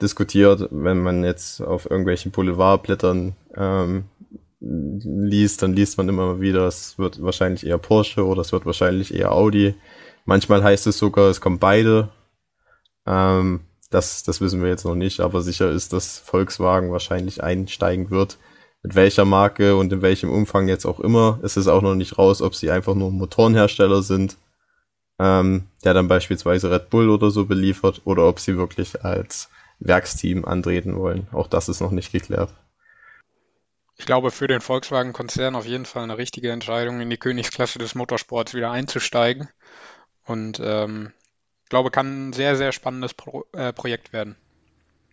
[0.00, 4.04] diskutiert, wenn man jetzt auf irgendwelchen Boulevardblättern ähm,
[4.62, 9.14] liest, dann liest man immer wieder, es wird wahrscheinlich eher Porsche oder es wird wahrscheinlich
[9.14, 9.74] eher Audi.
[10.24, 12.10] Manchmal heißt es sogar, es kommen beide.
[13.06, 13.60] Ähm,
[13.90, 18.38] das, das wissen wir jetzt noch nicht, aber sicher ist, dass Volkswagen wahrscheinlich einsteigen wird
[18.82, 21.38] mit welcher Marke und in welchem Umfang jetzt auch immer.
[21.42, 24.36] Es ist auch noch nicht raus, ob sie einfach nur Motorenhersteller sind,
[25.18, 30.44] ähm, der dann beispielsweise Red Bull oder so beliefert, oder ob sie wirklich als Werksteam
[30.44, 31.28] antreten wollen.
[31.32, 32.52] Auch das ist noch nicht geklärt.
[33.96, 37.94] Ich glaube, für den Volkswagen-Konzern auf jeden Fall eine richtige Entscheidung, in die Königsklasse des
[37.94, 39.48] Motorsports wieder einzusteigen.
[40.24, 41.12] Und ähm,
[41.64, 44.36] ich glaube, kann ein sehr, sehr spannendes Pro äh, Projekt werden.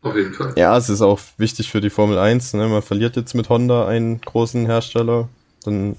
[0.02, 0.54] Auf jeden Fall.
[0.56, 2.54] Ja, es ist auch wichtig für die Formel 1.
[2.54, 2.68] Ne?
[2.68, 5.28] Man verliert jetzt mit Honda einen großen Hersteller.
[5.64, 5.98] Dann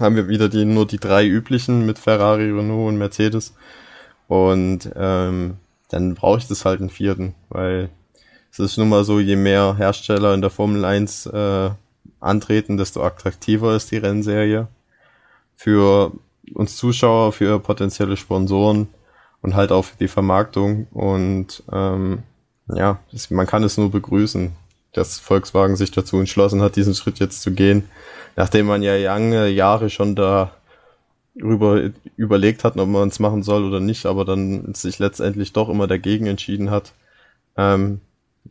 [0.00, 3.54] haben wir wieder die, nur die drei üblichen mit Ferrari, Renault und Mercedes.
[4.28, 5.56] Und ähm,
[5.88, 7.90] dann brauche ich das halt einen vierten, weil
[8.50, 11.70] es ist nun mal so, je mehr Hersteller in der Formel 1 äh,
[12.22, 14.68] antreten, desto attraktiver ist die Rennserie.
[15.56, 16.12] Für
[16.54, 18.88] uns Zuschauer, für potenzielle Sponsoren
[19.42, 20.86] und halt auch für die Vermarktung.
[20.92, 22.22] Und ähm,
[22.68, 24.52] ja, das, man kann es nur begrüßen,
[24.92, 27.88] dass Volkswagen sich dazu entschlossen hat, diesen Schritt jetzt zu gehen,
[28.36, 30.52] nachdem man ja lange Jahre schon da
[31.34, 35.68] darüber überlegt hat, ob man es machen soll oder nicht, aber dann sich letztendlich doch
[35.70, 36.92] immer dagegen entschieden hat.
[37.56, 38.00] Ähm,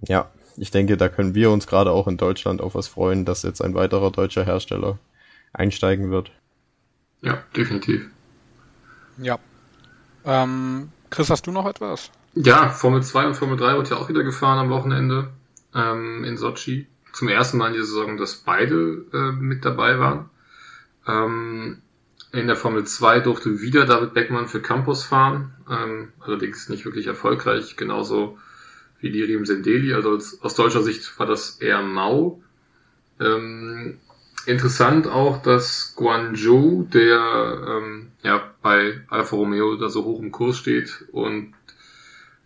[0.08, 3.44] ja, ich denke, da können wir uns gerade auch in Deutschland auf was freuen, dass
[3.44, 5.00] jetzt ein weiterer deutscher Hersteller
[5.54, 6.32] einsteigen wird.
[7.22, 8.10] Ja, definitiv.
[9.18, 9.40] Ja.
[10.26, 12.12] Ähm, Chris, hast du noch etwas?
[12.34, 15.30] Ja, Formel 2 und Formel 3 wird ja auch wieder gefahren am Wochenende
[15.76, 16.88] ähm, in Sochi.
[17.14, 20.30] Zum ersten Mal in dieser Saison, dass beide äh, mit dabei waren.
[21.06, 21.82] Ähm,
[22.32, 27.08] in der Formel 2 durfte wieder David Beckmann für Campus fahren, ähm, allerdings nicht wirklich
[27.08, 28.38] erfolgreich, genauso
[29.02, 29.94] wie Lirim Sendeli.
[29.94, 32.42] Also aus, aus deutscher Sicht war das eher mau.
[33.20, 34.00] Ähm,
[34.46, 40.58] interessant auch, dass Guangzhou, der ähm, ja bei Alfa Romeo da so hoch im Kurs
[40.58, 41.54] steht und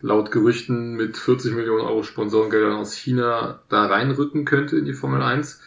[0.02, 5.22] laut Gerüchten mit 40 Millionen Euro Sponsorengeldern aus China da reinrücken könnte in die Formel
[5.22, 5.62] 1.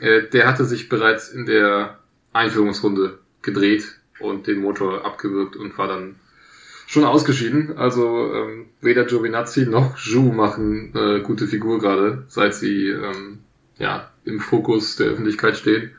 [0.00, 1.98] Äh, der hatte sich bereits in der
[2.32, 6.16] Einführungsrunde gedreht und den Motor abgewürgt und war dann
[6.88, 7.76] schon ausgeschieden.
[7.76, 13.40] Also ähm, weder Giovinazzi noch Zhu machen äh, gute Figur gerade, seit sie ähm,
[13.78, 15.92] ja im Fokus der Öffentlichkeit stehen.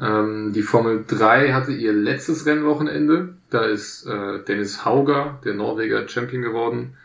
[0.00, 3.34] Ähm, die Formel 3 hatte ihr letztes Rennwochenende.
[3.50, 6.96] Da ist äh, Dennis Hauger, der Norweger, Champion geworden.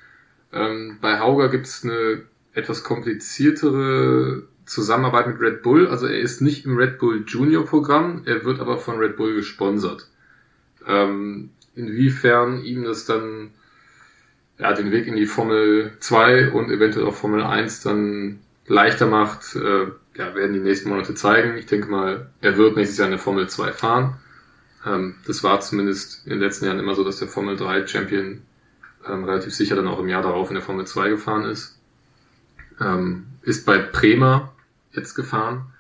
[0.54, 2.22] Ähm, bei Hauger gibt es eine
[2.54, 5.88] etwas kompliziertere Zusammenarbeit mit Red Bull.
[5.88, 9.34] Also er ist nicht im Red Bull Junior Programm, er wird aber von Red Bull
[9.34, 10.08] gesponsert.
[10.86, 11.50] Ähm,
[11.80, 13.52] inwiefern ihm das dann
[14.60, 19.56] ja, den Weg in die Formel 2 und eventuell auch Formel 1 dann leichter macht,
[19.56, 21.58] äh, ja, werden die nächsten Monate zeigen.
[21.58, 24.18] Ich denke mal, er wird nächstes Jahr in der Formel 2 fahren.
[24.86, 28.42] Ähm, das war zumindest in den letzten Jahren immer so, dass der Formel 3 Champion
[29.08, 31.80] ähm, relativ sicher dann auch im Jahr darauf in der Formel 2 gefahren ist.
[32.82, 34.54] Ähm, ist bei Prema
[34.92, 35.74] jetzt gefahren.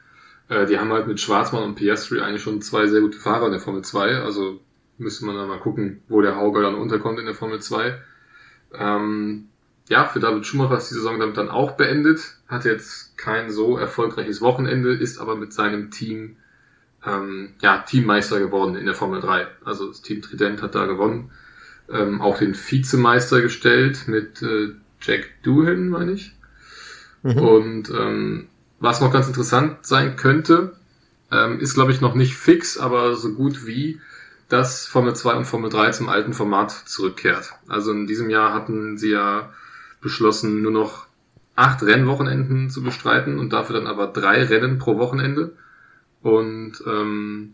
[0.47, 3.51] Äh, die haben halt mit Schwarzmann und Piastri eigentlich schon zwei sehr gute Fahrer in
[3.51, 4.21] der Formel 2.
[4.21, 4.61] Also
[4.99, 7.99] müsste man dann mal gucken, wo der Hauger dann unterkommt in der Formel 2.
[8.73, 9.49] Ähm,
[9.89, 12.37] ja, für David Schumacher ist die Saison damit dann auch beendet.
[12.47, 16.37] Hat jetzt kein so erfolgreiches Wochenende, ist aber mit seinem Team
[17.05, 19.47] ähm, ja, Teammeister geworden in der Formel 3.
[19.65, 21.31] Also das Team Trident hat da gewonnen.
[21.89, 26.35] Ähm, auch den Vizemeister gestellt mit äh, Jack Doohan, meine ich.
[27.23, 27.37] Mhm.
[27.37, 28.47] Und ähm,
[28.79, 30.75] was noch ganz interessant sein könnte,
[31.31, 33.99] ähm, ist glaube ich noch nicht fix, aber so gut wie,
[34.49, 37.53] dass Formel 2 und Formel 3 zum alten Format zurückkehrt.
[37.67, 39.53] Also in diesem Jahr hatten sie ja
[40.01, 41.05] beschlossen, nur noch
[41.55, 45.53] acht Rennwochenenden zu bestreiten und dafür dann aber drei Rennen pro Wochenende.
[46.21, 47.53] Und ähm,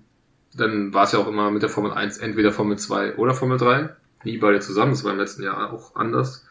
[0.55, 3.57] dann war es ja auch immer mit der Formel 1 entweder Formel 2 oder Formel
[3.57, 3.89] 3.
[4.23, 6.47] Nie beide zusammen, das war im letzten Jahr auch anders.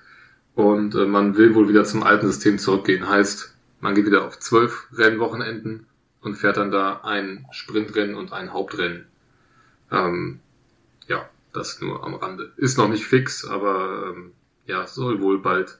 [0.54, 3.08] Und äh, man will wohl wieder zum alten System zurückgehen.
[3.08, 5.86] Heißt, man geht wieder auf zwölf Rennwochenenden
[6.20, 9.06] und fährt dann da ein Sprintrennen und ein Hauptrennen.
[9.94, 10.40] Ähm,
[11.06, 12.52] ja, das nur am Rande.
[12.56, 14.32] Ist noch nicht fix, aber ähm,
[14.66, 15.78] ja, soll wohl bald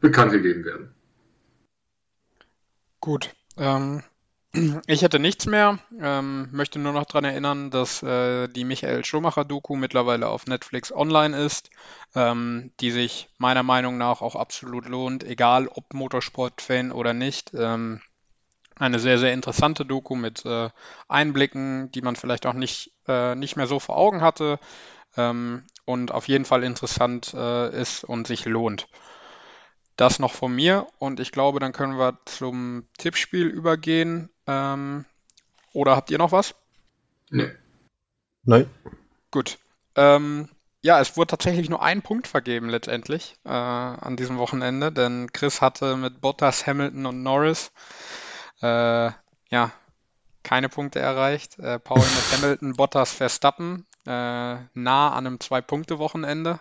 [0.00, 0.94] bekannt gegeben werden.
[3.00, 3.30] Gut.
[3.56, 4.02] Ähm,
[4.86, 5.78] ich hätte nichts mehr.
[6.00, 11.36] Ähm, möchte nur noch daran erinnern, dass äh, die Michael Schumacher-Doku mittlerweile auf Netflix online
[11.36, 11.70] ist,
[12.14, 17.52] ähm, die sich meiner Meinung nach auch absolut lohnt, egal ob Motorsportfan oder nicht.
[17.54, 18.00] Ähm,
[18.80, 20.70] eine sehr, sehr interessante Doku mit äh,
[21.08, 24.58] Einblicken, die man vielleicht auch nicht, äh, nicht mehr so vor Augen hatte
[25.16, 28.88] ähm, und auf jeden Fall interessant äh, ist und sich lohnt.
[29.96, 34.30] Das noch von mir und ich glaube, dann können wir zum Tippspiel übergehen.
[34.46, 35.04] Ähm,
[35.74, 36.54] oder habt ihr noch was?
[37.30, 37.50] Nee.
[38.44, 38.68] Nein.
[39.30, 39.58] Gut.
[39.94, 40.48] Ähm,
[40.82, 45.60] ja, es wurde tatsächlich nur ein Punkt vergeben letztendlich äh, an diesem Wochenende, denn Chris
[45.60, 47.70] hatte mit Bottas, Hamilton und Norris
[48.62, 49.10] äh,
[49.50, 49.72] ja
[50.42, 51.58] keine Punkte erreicht.
[51.58, 54.10] Äh, Paul mit Hamilton, Bottas, Verstappen äh,
[54.74, 56.60] nah an einem Zwei-Punkte-Wochenende.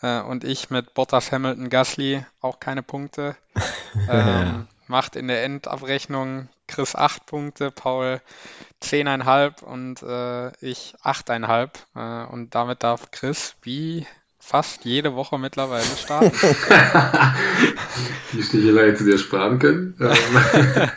[0.00, 3.36] Äh, und ich mit Bottas, Hamilton, Gasly auch keine Punkte.
[4.08, 8.22] Ähm, macht in der Endabrechnung Chris 8 Punkte, Paul
[8.82, 11.70] 10,5 und äh, ich 8,5.
[11.94, 14.06] Äh, und damit darf Chris wie
[14.42, 16.32] fast jede Woche mittlerweile starten.
[18.32, 19.94] Die Stichelei hätte dir sparen können.
[20.00, 20.90] Ähm,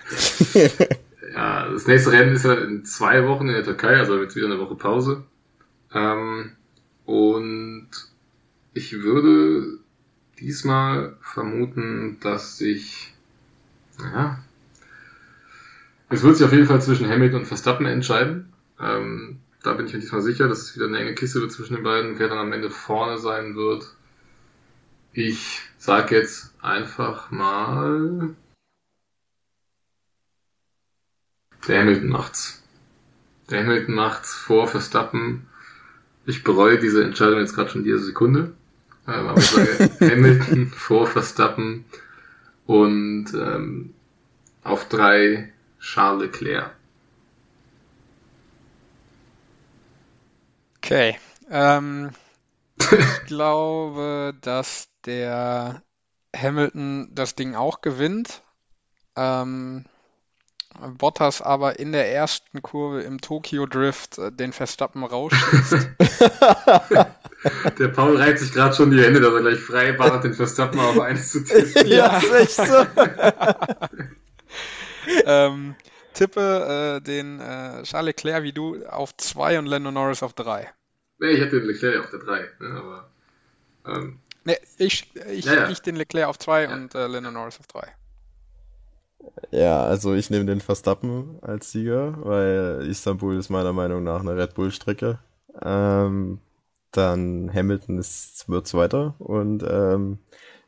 [1.35, 4.47] ja, das nächste Rennen ist ja in zwei Wochen in der Türkei, also jetzt wieder
[4.47, 5.23] eine Woche Pause.
[5.93, 6.51] Ähm,
[7.05, 7.89] und
[8.73, 9.80] ich würde
[10.39, 13.13] diesmal vermuten, dass sich,
[13.99, 14.39] ja,
[16.09, 18.53] es wird sich auf jeden Fall zwischen Hamilton und Verstappen entscheiden.
[18.80, 21.75] Ähm, da bin ich mir diesmal sicher, dass es wieder eine enge Kiste wird zwischen
[21.75, 23.95] den beiden, wer dann am Ende vorne sein wird.
[25.13, 28.35] Ich sag jetzt einfach mal,
[31.67, 32.63] der Hamilton macht's.
[33.49, 35.47] Der Hamilton macht's vor Verstappen.
[36.25, 38.53] Ich bereue diese Entscheidung jetzt gerade schon diese Sekunde.
[39.07, 41.85] Ähm, aber ich sage Hamilton vor Verstappen
[42.65, 43.93] und ähm,
[44.63, 46.71] auf drei Charles Leclerc.
[50.85, 51.17] Okay.
[51.49, 52.11] Ähm,
[52.77, 52.87] ich
[53.25, 55.81] glaube, dass der
[56.35, 58.43] Hamilton das Ding auch gewinnt.
[59.15, 59.85] Ähm,
[60.99, 65.73] Bottas aber in der ersten Kurve im Tokyo Drift äh, den Verstappen rausschießt.
[67.79, 70.79] Der Paul reibt sich gerade schon die Hände, dass er gleich frei war, den Verstappen
[70.79, 71.87] auf 1 zu tippen.
[71.87, 72.85] ja, ist echt so.
[75.25, 75.75] ähm,
[76.15, 80.67] tippe äh, den äh, Charles Leclerc wie du auf 2 und Lando Norris auf 3.
[81.19, 83.09] Nee, ich hätte den Leclerc auf der 3, ne, aber.
[83.85, 85.69] Ähm, nee, ich, ich, ja, ja.
[85.69, 86.73] ich den Leclerc auf 2 ja.
[86.73, 87.93] und äh, Lando Norris auf 3.
[89.51, 94.35] Ja, also ich nehme den Verstappen als Sieger, weil Istanbul ist meiner Meinung nach eine
[94.35, 95.19] Red Bull-Strecke.
[95.61, 96.39] Ähm,
[96.91, 100.19] dann Hamilton ist, wird Zweiter und ähm,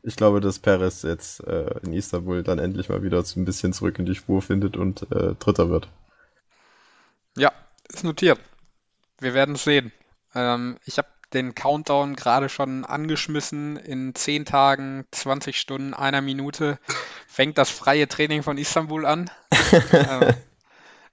[0.02, 3.98] ich glaube, dass Perez jetzt äh, in Istanbul dann endlich mal wieder ein bisschen zurück
[3.98, 5.88] in die Spur findet und äh, Dritter wird.
[7.36, 7.52] Ja,
[7.92, 8.38] ist notiert.
[9.20, 9.92] Wir werden es sehen.
[10.34, 13.76] Ähm, ich habe den Countdown gerade schon angeschmissen.
[13.76, 16.78] In 10 Tagen, 20 Stunden, einer Minute
[17.26, 19.30] fängt das freie Training von Istanbul an.
[19.92, 20.34] ähm,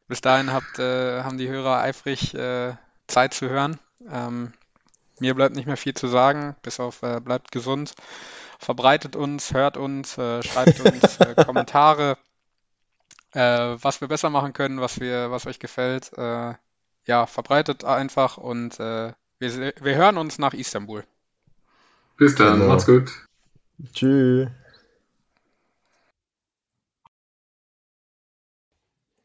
[0.08, 2.74] bis dahin habt, äh, haben die Hörer eifrig äh,
[3.08, 3.80] Zeit zu hören.
[4.10, 4.54] Ähm,
[5.20, 7.96] mir bleibt nicht mehr viel zu sagen, bis auf äh, bleibt gesund,
[8.60, 12.18] verbreitet uns, hört uns, äh, schreibt uns äh, Kommentare,
[13.34, 16.12] äh, was wir besser machen können, was wir, was euch gefällt.
[17.08, 21.04] ja, verbreitet einfach und wir, wir hören uns nach Istanbul.
[22.18, 22.70] Bis dann, genau.
[22.70, 23.12] macht's gut.
[23.94, 24.48] Tschüss.